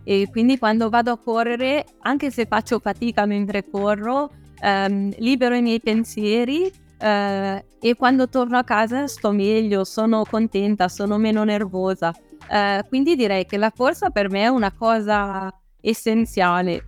[0.03, 5.61] e quindi quando vado a correre, anche se faccio fatica mentre corro, ehm, libero i
[5.61, 12.11] miei pensieri eh, e quando torno a casa sto meglio, sono contenta, sono meno nervosa.
[12.51, 16.85] Eh, quindi direi che la corsa per me è una cosa essenziale.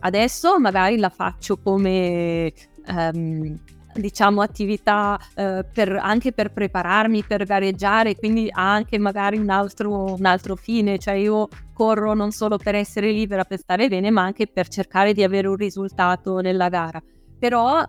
[0.00, 2.52] Eh, Adesso magari la faccio come
[2.86, 3.58] um,
[3.92, 10.14] diciamo attività uh, per, anche per prepararmi per gareggiare, quindi ha anche magari un altro,
[10.14, 14.22] un altro fine, cioè io corro non solo per essere libera, per stare bene, ma
[14.22, 17.02] anche per cercare di avere un risultato nella gara.
[17.38, 17.82] Però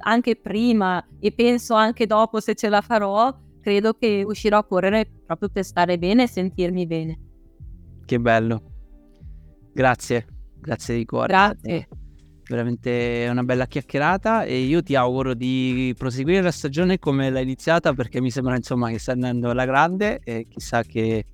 [0.00, 5.10] anche prima e penso anche dopo se ce la farò, credo che uscirò a correre
[5.26, 7.18] proprio per stare bene e sentirmi bene.
[8.04, 8.62] Che bello.
[9.72, 10.37] Grazie.
[10.60, 11.28] Grazie di cuore.
[11.28, 11.88] Grazie.
[12.48, 17.92] Veramente una bella chiacchierata e io ti auguro di proseguire la stagione come l'hai iniziata
[17.92, 21.26] perché mi sembra insomma che stai andando alla grande e chissà che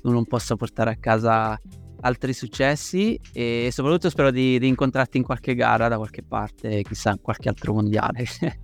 [0.00, 1.56] tu non possa portare a casa
[2.00, 7.20] altri successi e soprattutto spero di rincontrarti in qualche gara da qualche parte, chissà, in
[7.20, 8.24] qualche altro mondiale.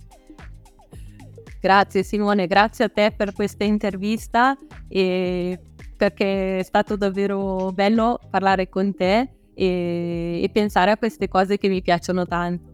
[1.59, 4.57] grazie Simone, grazie a te per questa intervista
[4.89, 5.57] e
[5.95, 11.67] perché è stato davvero bello parlare con te e, e pensare a queste cose che
[11.67, 12.71] mi piacciono tanto.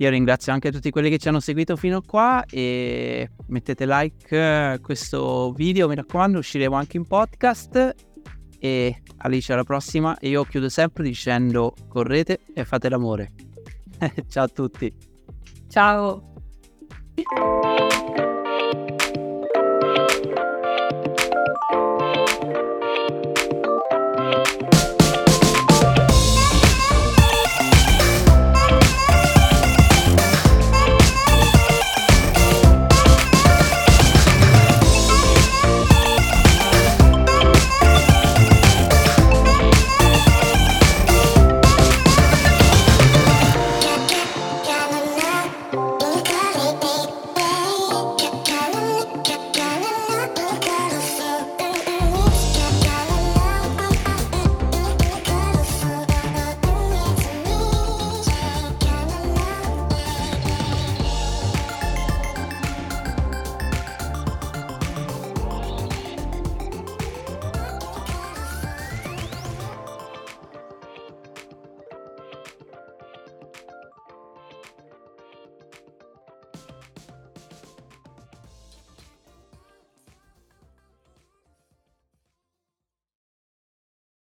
[0.00, 4.40] Io ringrazio anche tutti quelli che ci hanno seguito fino a qua e mettete like
[4.40, 7.94] a questo video, mi raccomando, usciremo anche in podcast
[8.60, 13.32] e Alice alla prossima e io chiudo sempre dicendo correte e fate l'amore.
[14.28, 14.94] Ciao a tutti.
[15.68, 16.34] Ciao.